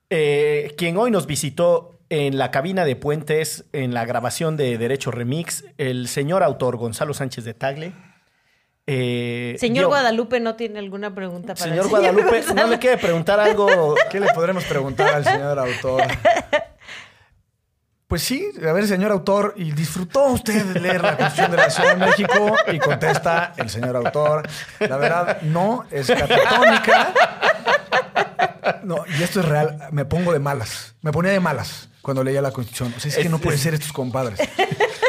[0.09, 5.11] eh, quien hoy nos visitó en la cabina de puentes, en la grabación de Derecho
[5.11, 7.93] Remix, el señor autor Gonzalo Sánchez de Tagle.
[8.87, 13.39] eh, Señor Guadalupe no tiene alguna pregunta para Señor el Guadalupe, ¿no le quiere preguntar
[13.39, 13.95] algo?
[14.11, 16.03] ¿Qué le podremos preguntar al señor autor?
[18.07, 21.69] Pues sí, a ver, señor autor, ¿y disfrutó usted de leer la Constitución de la
[21.71, 22.55] Ciudad de México?
[22.71, 24.47] Y contesta el señor autor,
[24.79, 27.13] la verdad, no, es catatónica.
[28.83, 32.43] No, y esto es real, me pongo de malas, me ponía de malas cuando leía
[32.43, 32.93] la Constitución.
[32.95, 34.39] O sea, es que no puede ser estos compadres.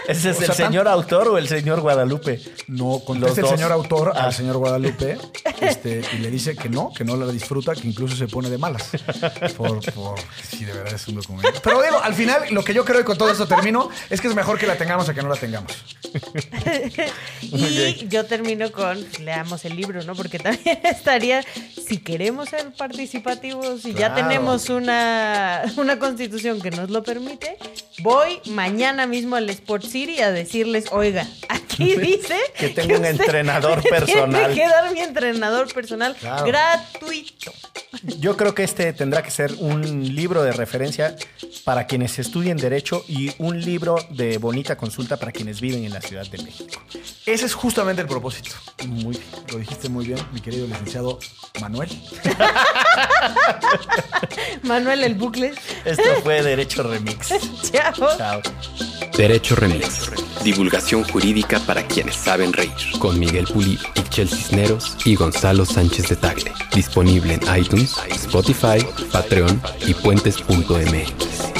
[0.08, 2.40] ¿Ese es O el sea, señor autor o el señor Guadalupe?
[2.68, 3.50] No, contesta el dos.
[3.50, 4.24] señor autor Ah.
[4.26, 5.18] al señor Guadalupe
[5.60, 8.58] este, y le dice que no, que no la disfruta, que incluso se pone de
[8.58, 8.90] malas.
[9.56, 11.60] Por, por, sí, de verdad es un documento.
[11.62, 14.28] Pero digo, al final, lo que yo creo y con todo esto termino es que
[14.28, 15.72] es mejor que la tengamos a que no la tengamos.
[17.42, 20.14] Y yo termino con, leamos el libro, ¿no?
[20.14, 21.42] Porque también estaría,
[21.86, 27.56] si queremos ser participativos y ya tenemos una, una constitución que nos lo permite,
[28.00, 29.48] voy mañana mismo al
[29.96, 34.52] City a decirles, oiga, aquí dice Que tengo un entrenador personal".
[34.52, 36.44] Tiene que dar mi entrenador personal Claro.
[36.44, 37.50] gratuito.
[38.18, 41.16] Yo creo que este tendrá que ser un libro de referencia
[41.64, 46.02] para quienes estudien Derecho y un libro de bonita consulta para quienes viven en la
[46.02, 46.78] Ciudad de México.
[47.24, 48.50] Ese es justamente el propósito.
[48.86, 49.24] Muy bien.
[49.50, 51.18] Lo dijiste muy bien, mi querido licenciado
[51.60, 51.88] Manuel.
[54.62, 55.54] Manuel el bucle.
[55.84, 57.28] Esto fue Derecho Remix.
[57.72, 58.16] Chao.
[58.18, 58.40] Chao.
[59.16, 59.85] Derecho Remix.
[60.44, 62.72] Divulgación jurídica para quienes saben reír.
[62.98, 66.52] Con Miguel Pulido, Ixchel Cisneros y Gonzalo Sánchez de Tagle.
[66.74, 71.55] Disponible en iTunes, Spotify, Patreon y puentes.mx.